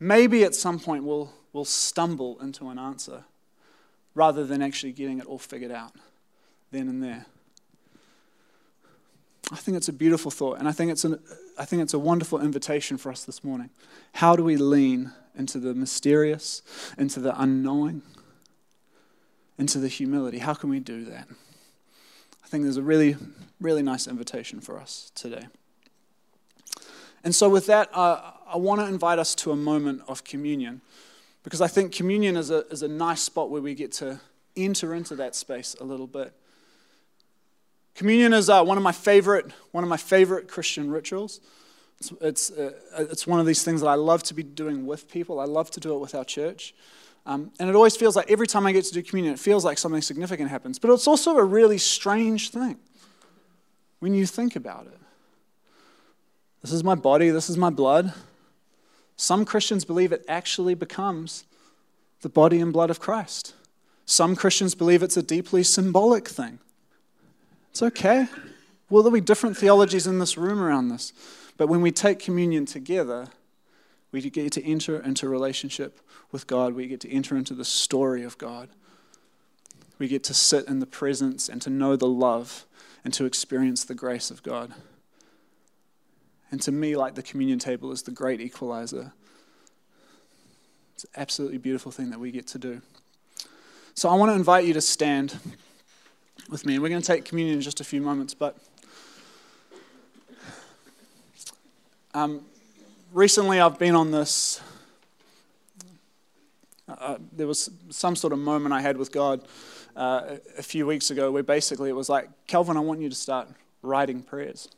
maybe 0.00 0.44
at 0.44 0.54
some 0.54 0.78
point 0.78 1.04
we'll, 1.04 1.32
we'll 1.52 1.64
stumble 1.64 2.38
into 2.40 2.68
an 2.68 2.78
answer 2.78 3.24
rather 4.14 4.44
than 4.44 4.62
actually 4.62 4.92
getting 4.92 5.18
it 5.18 5.26
all 5.26 5.38
figured 5.38 5.70
out 5.70 5.92
then 6.70 6.88
and 6.88 7.02
there. 7.02 7.26
I 9.52 9.56
think 9.56 9.76
it's 9.76 9.88
a 9.88 9.92
beautiful 9.92 10.30
thought, 10.30 10.58
and 10.58 10.66
I 10.66 10.72
think 10.72 10.90
it's, 10.90 11.04
an, 11.04 11.20
I 11.56 11.64
think 11.64 11.82
it's 11.82 11.94
a 11.94 11.98
wonderful 11.98 12.40
invitation 12.40 12.98
for 12.98 13.12
us 13.12 13.24
this 13.24 13.44
morning. 13.44 13.70
How 14.14 14.34
do 14.34 14.42
we 14.42 14.56
lean 14.56 15.12
into 15.38 15.60
the 15.60 15.72
mysterious, 15.72 16.62
into 16.98 17.20
the 17.20 17.40
unknowing, 17.40 18.02
into 19.56 19.78
the 19.78 19.86
humility? 19.86 20.38
How 20.38 20.54
can 20.54 20.68
we 20.68 20.80
do 20.80 21.04
that? 21.04 21.28
I 22.46 22.48
think 22.48 22.62
there's 22.62 22.76
a 22.76 22.82
really, 22.82 23.16
really 23.60 23.82
nice 23.82 24.06
invitation 24.06 24.60
for 24.60 24.78
us 24.78 25.10
today. 25.16 25.48
And 27.24 27.34
so, 27.34 27.48
with 27.48 27.66
that, 27.66 27.90
uh, 27.92 28.34
I 28.46 28.56
want 28.56 28.80
to 28.80 28.86
invite 28.86 29.18
us 29.18 29.34
to 29.36 29.50
a 29.50 29.56
moment 29.56 30.02
of 30.06 30.22
communion 30.22 30.80
because 31.42 31.60
I 31.60 31.66
think 31.66 31.92
communion 31.92 32.36
is 32.36 32.52
a, 32.52 32.64
is 32.68 32.82
a 32.82 32.88
nice 32.88 33.20
spot 33.20 33.50
where 33.50 33.60
we 33.60 33.74
get 33.74 33.90
to 33.94 34.20
enter 34.56 34.94
into 34.94 35.16
that 35.16 35.34
space 35.34 35.74
a 35.80 35.84
little 35.84 36.06
bit. 36.06 36.32
Communion 37.96 38.32
is 38.32 38.48
uh, 38.48 38.62
one 38.62 38.76
of 38.76 38.84
my 38.84 38.92
favorite 38.92 39.50
one 39.72 39.82
of 39.82 39.90
my 39.90 39.96
favorite 39.96 40.46
Christian 40.46 40.88
rituals. 40.88 41.40
It's, 41.98 42.12
it's, 42.20 42.50
uh, 42.52 42.72
it's 42.96 43.26
one 43.26 43.40
of 43.40 43.46
these 43.46 43.64
things 43.64 43.80
that 43.80 43.88
I 43.88 43.94
love 43.94 44.22
to 44.24 44.34
be 44.34 44.44
doing 44.44 44.86
with 44.86 45.10
people. 45.10 45.40
I 45.40 45.46
love 45.46 45.72
to 45.72 45.80
do 45.80 45.96
it 45.96 45.98
with 45.98 46.14
our 46.14 46.24
church. 46.24 46.74
Um, 47.26 47.50
and 47.58 47.68
it 47.68 47.74
always 47.74 47.96
feels 47.96 48.14
like 48.14 48.30
every 48.30 48.46
time 48.46 48.66
I 48.66 48.72
get 48.72 48.84
to 48.84 48.94
do 48.94 49.02
communion, 49.02 49.34
it 49.34 49.40
feels 49.40 49.64
like 49.64 49.78
something 49.78 50.00
significant 50.00 50.48
happens. 50.48 50.78
But 50.78 50.92
it's 50.92 51.08
also 51.08 51.36
a 51.36 51.44
really 51.44 51.76
strange 51.76 52.50
thing 52.50 52.76
when 53.98 54.14
you 54.14 54.26
think 54.26 54.54
about 54.54 54.86
it. 54.86 54.98
This 56.62 56.72
is 56.72 56.84
my 56.84 56.94
body, 56.94 57.30
this 57.30 57.50
is 57.50 57.56
my 57.56 57.70
blood. 57.70 58.14
Some 59.16 59.44
Christians 59.44 59.84
believe 59.84 60.12
it 60.12 60.24
actually 60.28 60.74
becomes 60.74 61.44
the 62.20 62.28
body 62.28 62.60
and 62.60 62.72
blood 62.72 62.90
of 62.90 63.00
Christ. 63.00 63.54
Some 64.04 64.36
Christians 64.36 64.74
believe 64.74 65.02
it's 65.02 65.16
a 65.16 65.22
deeply 65.22 65.64
symbolic 65.64 66.28
thing. 66.28 66.60
It's 67.70 67.82
okay. 67.82 68.28
Well, 68.88 69.02
there'll 69.02 69.14
be 69.14 69.20
different 69.20 69.56
theologies 69.56 70.06
in 70.06 70.20
this 70.20 70.38
room 70.38 70.60
around 70.60 70.88
this. 70.88 71.12
But 71.56 71.68
when 71.68 71.80
we 71.80 71.90
take 71.90 72.18
communion 72.18 72.66
together, 72.66 73.26
we 74.12 74.20
get 74.30 74.52
to 74.52 74.64
enter 74.64 75.00
into 75.00 75.28
relationship 75.28 76.00
with 76.32 76.46
God. 76.46 76.74
We 76.74 76.86
get 76.86 77.00
to 77.00 77.10
enter 77.10 77.36
into 77.36 77.54
the 77.54 77.64
story 77.64 78.22
of 78.22 78.38
God. 78.38 78.68
We 79.98 80.08
get 80.08 80.24
to 80.24 80.34
sit 80.34 80.66
in 80.68 80.78
the 80.78 80.86
presence 80.86 81.48
and 81.48 81.60
to 81.62 81.70
know 81.70 81.96
the 81.96 82.06
love 82.06 82.66
and 83.04 83.12
to 83.14 83.24
experience 83.24 83.84
the 83.84 83.94
grace 83.94 84.30
of 84.30 84.42
God. 84.42 84.72
And 86.50 86.60
to 86.62 86.72
me, 86.72 86.96
like 86.96 87.14
the 87.14 87.22
communion 87.22 87.58
table 87.58 87.90
is 87.92 88.02
the 88.02 88.10
great 88.10 88.40
equalizer. 88.40 89.12
It's 90.94 91.04
an 91.04 91.10
absolutely 91.16 91.58
beautiful 91.58 91.92
thing 91.92 92.10
that 92.10 92.20
we 92.20 92.30
get 92.30 92.46
to 92.48 92.58
do. 92.58 92.80
So 93.94 94.08
I 94.08 94.14
want 94.14 94.30
to 94.30 94.34
invite 94.34 94.64
you 94.64 94.74
to 94.74 94.80
stand 94.80 95.38
with 96.48 96.64
me, 96.64 96.74
and 96.74 96.82
we're 96.82 96.88
going 96.88 97.00
to 97.00 97.06
take 97.06 97.24
communion 97.24 97.56
in 97.56 97.62
just 97.62 97.80
a 97.80 97.84
few 97.84 98.00
moments, 98.00 98.34
but. 98.34 98.56
Um, 102.14 102.46
recently, 103.16 103.58
I've 103.60 103.78
been 103.78 103.94
on 103.94 104.10
this. 104.10 104.60
Uh, 106.86 107.16
there 107.32 107.46
was 107.46 107.70
some 107.88 108.14
sort 108.14 108.34
of 108.34 108.38
moment 108.38 108.74
I 108.74 108.82
had 108.82 108.98
with 108.98 109.10
God 109.10 109.40
uh, 109.96 110.36
a 110.58 110.62
few 110.62 110.86
weeks 110.86 111.10
ago 111.10 111.32
where 111.32 111.42
basically 111.42 111.88
it 111.88 111.94
was 111.94 112.10
like, 112.10 112.28
Calvin, 112.46 112.76
I 112.76 112.80
want 112.80 113.00
you 113.00 113.08
to 113.08 113.14
start 113.14 113.48
writing 113.80 114.22
prayers. 114.22 114.68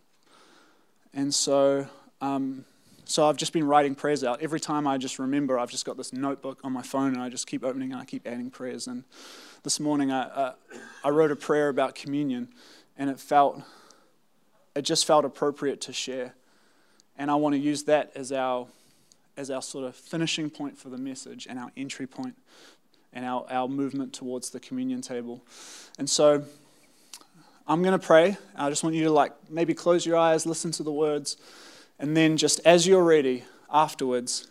And 1.13 1.35
so, 1.35 1.89
um, 2.21 2.65
so 3.05 3.29
I've 3.29 3.37
just 3.37 3.53
been 3.53 3.67
writing 3.67 3.97
prayers 3.97 4.23
out. 4.23 4.41
Every 4.41 4.61
time 4.61 4.87
I 4.87 4.99
just 4.99 5.19
remember, 5.19 5.59
I've 5.59 5.71
just 5.71 5.85
got 5.85 5.97
this 5.97 6.13
notebook 6.13 6.61
on 6.63 6.73
my 6.73 6.83
phone 6.83 7.15
and 7.15 7.21
I 7.21 7.29
just 7.29 7.49
keep 7.49 7.65
opening 7.65 7.93
and 7.93 8.01
I 8.01 8.05
keep 8.05 8.25
adding 8.25 8.51
prayers. 8.51 8.87
And 8.87 9.03
this 9.65 9.81
morning 9.81 10.13
I, 10.13 10.23
uh, 10.23 10.53
I 11.03 11.09
wrote 11.11 11.33
a 11.33 11.37
prayer 11.37 11.69
about 11.69 11.97
communion 11.97 12.49
and 12.97 13.11
it 13.11 13.19
felt, 13.19 13.63
it 14.77 14.83
just 14.83 15.07
felt 15.07 15.25
appropriate 15.25 15.81
to 15.83 15.93
share. 15.93 16.35
And 17.19 17.31
I 17.31 17.35
want 17.35 17.55
to 17.55 17.59
use 17.59 17.83
that 17.85 18.13
as 18.15 18.33
our, 18.33 18.67
as 19.37 19.51
our 19.51 19.61
sort 19.61 19.85
of 19.85 19.97
finishing 19.97 20.49
point 20.49 20.79
for 20.79 20.89
the 20.89 20.97
message 20.97 21.47
and 21.51 21.59
our 21.59 21.71
entry 21.77 22.07
point 22.07 22.37
and 23.13 23.25
our, 23.25 23.45
our 23.51 23.69
movement 23.69 24.13
towards 24.13 24.51
the 24.51 24.61
communion 24.61 25.03
table. 25.03 25.43
And 25.99 26.09
so 26.09 26.45
I'm 27.67 27.83
going 27.83 27.99
to 27.99 28.05
pray. 28.07 28.37
I 28.57 28.71
just 28.71 28.85
want 28.85 28.95
you 28.95 29.05
to 29.05 29.11
like 29.11 29.33
maybe 29.51 29.75
close 29.75 30.07
your 30.07 30.17
eyes, 30.17 30.47
listen 30.47 30.71
to 30.73 30.83
the 30.83 30.93
words, 30.93 31.37
and 31.99 32.17
then 32.17 32.37
just 32.37 32.61
as 32.65 32.87
you're 32.87 33.03
ready 33.03 33.45
afterwards 33.71 34.47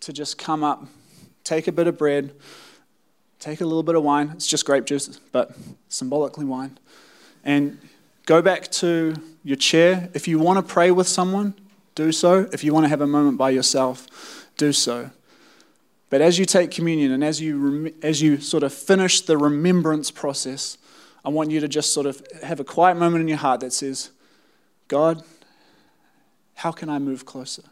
to 0.00 0.12
just 0.12 0.36
come 0.36 0.64
up, 0.64 0.84
take 1.44 1.68
a 1.68 1.72
bit 1.72 1.86
of 1.86 1.96
bread, 1.96 2.32
take 3.38 3.60
a 3.60 3.64
little 3.64 3.82
bit 3.82 3.94
of 3.94 4.02
wine. 4.02 4.30
It's 4.34 4.46
just 4.46 4.66
grape 4.66 4.84
juice, 4.84 5.18
but 5.30 5.56
symbolically 5.88 6.44
wine. 6.44 6.78
And 7.44 7.78
go 8.26 8.42
back 8.42 8.68
to 8.72 9.14
your 9.44 9.56
chair. 9.56 10.08
If 10.12 10.26
you 10.28 10.38
want 10.38 10.58
to 10.58 10.74
pray 10.74 10.90
with 10.90 11.06
someone, 11.08 11.54
do 12.00 12.12
so. 12.12 12.48
If 12.52 12.64
you 12.64 12.72
want 12.72 12.84
to 12.84 12.88
have 12.88 13.02
a 13.02 13.06
moment 13.06 13.36
by 13.36 13.50
yourself, 13.50 14.48
do 14.56 14.72
so. 14.72 15.10
But 16.08 16.22
as 16.22 16.38
you 16.38 16.46
take 16.46 16.70
communion 16.70 17.12
and 17.12 17.22
as 17.22 17.40
you, 17.40 17.94
as 18.02 18.22
you 18.22 18.40
sort 18.40 18.62
of 18.62 18.72
finish 18.72 19.20
the 19.20 19.36
remembrance 19.36 20.10
process, 20.10 20.78
I 21.24 21.28
want 21.28 21.50
you 21.50 21.60
to 21.60 21.68
just 21.68 21.92
sort 21.92 22.06
of 22.06 22.22
have 22.42 22.58
a 22.58 22.64
quiet 22.64 22.96
moment 22.96 23.20
in 23.20 23.28
your 23.28 23.36
heart 23.36 23.60
that 23.60 23.72
says, 23.74 24.10
God, 24.88 25.22
how 26.54 26.72
can 26.72 26.88
I 26.88 26.98
move 26.98 27.26
closer? 27.26 27.64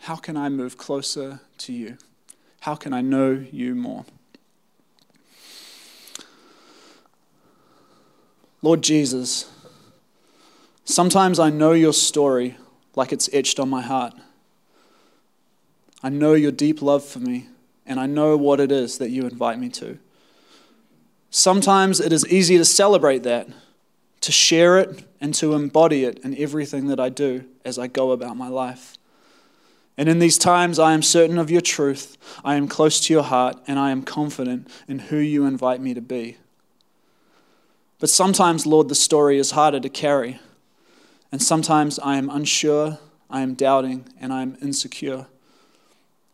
How 0.00 0.16
can 0.16 0.36
I 0.36 0.48
move 0.48 0.76
closer 0.76 1.40
to 1.58 1.72
you? 1.72 1.96
How 2.60 2.74
can 2.74 2.92
I 2.92 3.00
know 3.00 3.44
you 3.52 3.74
more? 3.76 4.04
Lord 8.60 8.82
Jesus, 8.82 9.48
Sometimes 10.86 11.40
I 11.40 11.50
know 11.50 11.72
your 11.72 11.92
story 11.92 12.56
like 12.94 13.12
it's 13.12 13.28
etched 13.32 13.58
on 13.58 13.68
my 13.68 13.82
heart. 13.82 14.14
I 16.00 16.10
know 16.10 16.34
your 16.34 16.52
deep 16.52 16.80
love 16.80 17.04
for 17.04 17.18
me, 17.18 17.48
and 17.84 17.98
I 17.98 18.06
know 18.06 18.36
what 18.36 18.60
it 18.60 18.70
is 18.70 18.98
that 18.98 19.10
you 19.10 19.22
invite 19.22 19.58
me 19.58 19.68
to. 19.70 19.98
Sometimes 21.28 21.98
it 21.98 22.12
is 22.12 22.24
easy 22.28 22.56
to 22.56 22.64
celebrate 22.64 23.24
that, 23.24 23.48
to 24.20 24.30
share 24.30 24.78
it, 24.78 25.04
and 25.20 25.34
to 25.34 25.54
embody 25.54 26.04
it 26.04 26.20
in 26.20 26.38
everything 26.38 26.86
that 26.86 27.00
I 27.00 27.08
do 27.08 27.44
as 27.64 27.80
I 27.80 27.88
go 27.88 28.12
about 28.12 28.36
my 28.36 28.48
life. 28.48 28.96
And 29.98 30.08
in 30.08 30.20
these 30.20 30.38
times, 30.38 30.78
I 30.78 30.92
am 30.92 31.02
certain 31.02 31.36
of 31.36 31.50
your 31.50 31.62
truth, 31.62 32.16
I 32.44 32.54
am 32.54 32.68
close 32.68 33.00
to 33.00 33.12
your 33.12 33.24
heart, 33.24 33.60
and 33.66 33.76
I 33.76 33.90
am 33.90 34.02
confident 34.02 34.68
in 34.86 35.00
who 35.00 35.16
you 35.16 35.46
invite 35.46 35.80
me 35.80 35.94
to 35.94 36.00
be. 36.00 36.36
But 37.98 38.08
sometimes, 38.08 38.66
Lord, 38.66 38.88
the 38.88 38.94
story 38.94 39.36
is 39.36 39.50
harder 39.50 39.80
to 39.80 39.88
carry. 39.88 40.38
And 41.36 41.42
sometimes 41.42 41.98
I 41.98 42.16
am 42.16 42.30
unsure, 42.30 42.98
I 43.28 43.42
am 43.42 43.52
doubting, 43.52 44.08
and 44.18 44.32
I 44.32 44.40
am 44.40 44.56
insecure. 44.62 45.26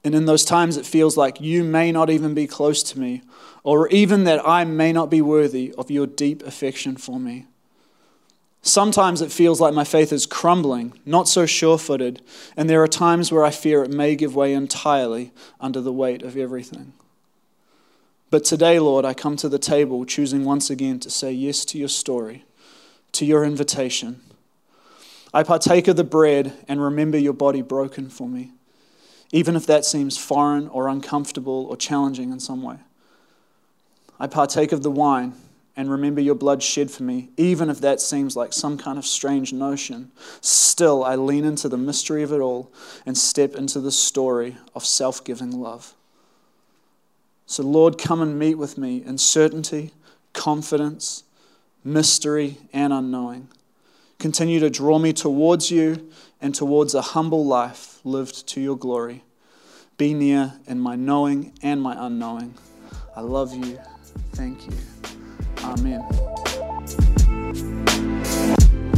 And 0.05 0.15
in 0.15 0.27
those 0.27 0.45
times, 0.45 0.77
it 0.77 0.87
feels 0.87 1.17
like 1.17 1.41
you 1.41 1.65
may 1.65 1.91
not 1.91 2.09
even 2.09 2.35
be 2.35 2.47
close 2.47 2.85
to 2.85 3.01
me, 3.01 3.23
or 3.65 3.89
even 3.89 4.23
that 4.23 4.47
I 4.47 4.63
may 4.63 4.93
not 4.93 5.11
be 5.11 5.21
worthy 5.21 5.75
of 5.77 5.91
your 5.91 6.07
deep 6.07 6.45
affection 6.45 6.95
for 6.95 7.19
me. 7.19 7.47
Sometimes 8.63 9.21
it 9.21 9.33
feels 9.33 9.61
like 9.61 9.75
my 9.75 9.83
faith 9.83 10.13
is 10.13 10.25
crumbling, 10.25 10.97
not 11.05 11.27
so 11.27 11.47
sure 11.47 11.79
footed, 11.79 12.23
and 12.57 12.71
there 12.71 12.81
are 12.81 12.87
times 12.87 13.33
where 13.33 13.45
I 13.45 13.51
fear 13.51 13.83
it 13.83 13.91
may 13.91 14.15
give 14.15 14.37
way 14.37 14.55
entirely 14.55 15.33
under 15.59 15.81
the 15.81 15.93
weight 15.93 16.23
of 16.23 16.37
everything. 16.37 16.93
But 18.31 18.45
today, 18.45 18.79
Lord, 18.79 19.05
I 19.05 19.15
come 19.15 19.35
to 19.39 19.49
the 19.49 19.59
table 19.59 20.05
choosing 20.05 20.45
once 20.45 20.71
again 20.71 21.01
to 21.01 21.11
say 21.11 21.33
yes 21.33 21.65
to 21.65 21.77
your 21.77 21.89
story, 21.89 22.45
to 23.11 23.27
your 23.27 23.45
invitation 23.45 24.21
I 25.35 25.43
partake 25.43 25.89
of 25.89 25.97
the 25.97 26.05
bread 26.05 26.53
and 26.69 26.83
remember 26.83 27.17
your 27.17 27.33
body 27.33 27.63
broken 27.63 28.11
for 28.11 28.29
me, 28.29 28.53
even 29.31 29.57
if 29.57 29.67
that 29.67 29.85
seems 29.85 30.19
foreign 30.19 30.69
or 30.69 30.89
uncomfortable 30.89 31.67
or 31.71 31.77
challenging 31.77 32.33
in 32.33 32.41
some 32.41 32.63
way. 32.63 32.77
I 34.21 34.27
partake 34.27 34.73
of 34.73 34.83
the 34.83 34.91
wine 34.91 35.35
and 35.75 35.91
remember 35.91 36.21
your 36.21 36.35
blood 36.35 36.63
shed 36.63 36.91
for 36.91 37.03
me, 37.03 37.31
even 37.37 37.71
if 37.71 37.81
that 37.81 38.01
seems 38.01 38.37
like 38.37 38.53
some 38.53 38.77
kind 38.77 38.99
of 38.99 39.07
strange 39.07 39.53
notion. 39.53 40.11
Still, 40.43 41.03
I 41.03 41.15
lean 41.15 41.45
into 41.45 41.69
the 41.69 41.79
mystery 41.79 42.23
of 42.23 42.33
it 42.33 42.41
all 42.41 42.71
and 43.07 43.17
step 43.17 43.55
into 43.55 43.81
the 43.81 43.91
story 43.91 44.57
of 44.75 44.85
self 44.85 45.25
giving 45.25 45.51
love. 45.51 45.95
So, 47.47 47.63
Lord, 47.63 47.99
come 47.99 48.21
and 48.21 48.39
meet 48.39 48.57
with 48.57 48.77
me 48.77 49.03
in 49.05 49.19
certainty, 49.19 49.93
confidence, 50.33 51.25
mystery, 51.85 52.59
and 52.73 52.93
unknowing. 52.93 53.49
Continue 54.23 54.61
to 54.61 54.71
draw 54.71 54.99
me 55.01 55.13
towards 55.13 55.73
you 55.73 56.09
and 56.41 56.55
towards 56.55 56.95
a 56.95 57.03
humble 57.03 57.45
life 57.45 57.99
lived 58.05 58.47
to 58.47 58.61
your 58.61 58.77
glory. 58.77 59.25
Be 59.97 60.15
near 60.15 60.61
in 60.65 60.79
my 60.79 60.95
knowing 60.95 61.59
and 61.61 61.83
my 61.83 61.97
unknowing. 61.99 62.55
I 63.17 63.23
love 63.23 63.53
you. 63.53 63.81
Thank 64.35 64.65
you. 64.65 64.77
Amen. 65.65 66.07